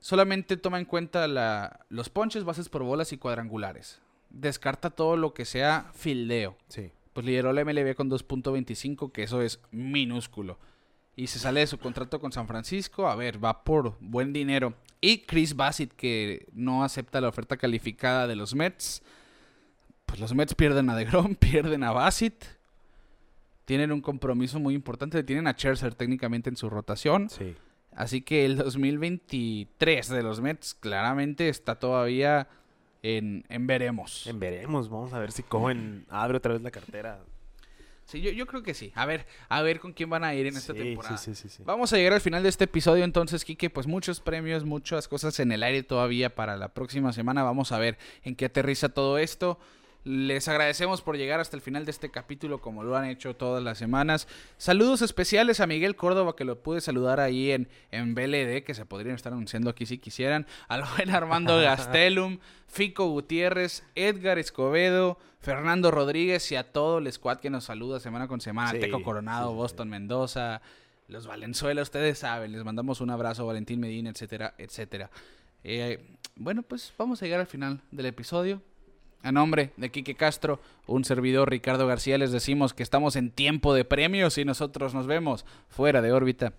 [0.00, 4.00] solamente toma en cuenta la, los ponches, bases por bolas y cuadrangulares.
[4.30, 6.56] Descarta todo lo que sea fildeo.
[6.68, 6.90] Sí.
[7.12, 10.58] Pues lideró la MLB con 2.25, que eso es minúsculo.
[11.14, 13.08] Y se sale de su contrato con San Francisco.
[13.08, 14.74] A ver, va por buen dinero.
[15.00, 19.02] Y Chris Bassett, que no acepta la oferta calificada de los Mets.
[20.06, 22.44] Pues los Mets pierden a DeGrom, pierden a Bassett.
[23.64, 25.22] Tienen un compromiso muy importante.
[25.22, 27.28] Tienen a Scherzer técnicamente en su rotación.
[27.28, 27.54] Sí.
[27.94, 32.48] Así que el 2023 de los Mets claramente está todavía
[33.02, 34.26] en, en veremos.
[34.26, 37.20] En veremos, vamos a ver si Cohen abre otra vez la cartera.
[38.06, 38.92] Sí, yo, yo creo que sí.
[38.94, 41.16] A ver, a ver con quién van a ir en esta Sí, temporada.
[41.18, 41.62] Sí, sí, sí, sí.
[41.66, 45.38] Vamos a llegar al final de este episodio, entonces, Kike, pues muchos premios, muchas cosas
[45.40, 47.42] en el aire todavía para la próxima semana.
[47.42, 49.58] Vamos a ver en qué aterriza todo esto.
[50.06, 53.60] Les agradecemos por llegar hasta el final de este capítulo, como lo han hecho todas
[53.60, 54.28] las semanas.
[54.56, 58.86] Saludos especiales a Miguel Córdoba, que lo pude saludar ahí en, en BLD, que se
[58.86, 60.46] podrían estar anunciando aquí si quisieran.
[60.68, 62.38] Al buen Armando Gastelum,
[62.68, 68.28] Fico Gutiérrez, Edgar Escobedo, Fernando Rodríguez y a todo el squad que nos saluda semana
[68.28, 68.70] con semana.
[68.70, 70.62] Sí, Teco Coronado, sí, sí, Boston Mendoza,
[71.08, 72.52] los Valenzuela, ustedes saben.
[72.52, 75.10] Les mandamos un abrazo Valentín Medina, etcétera, etcétera.
[75.64, 75.98] Eh,
[76.36, 78.62] bueno, pues vamos a llegar al final del episodio.
[79.26, 83.74] A nombre de Quique Castro, un servidor Ricardo García, les decimos que estamos en tiempo
[83.74, 86.52] de premios y nosotros nos vemos fuera de órbita.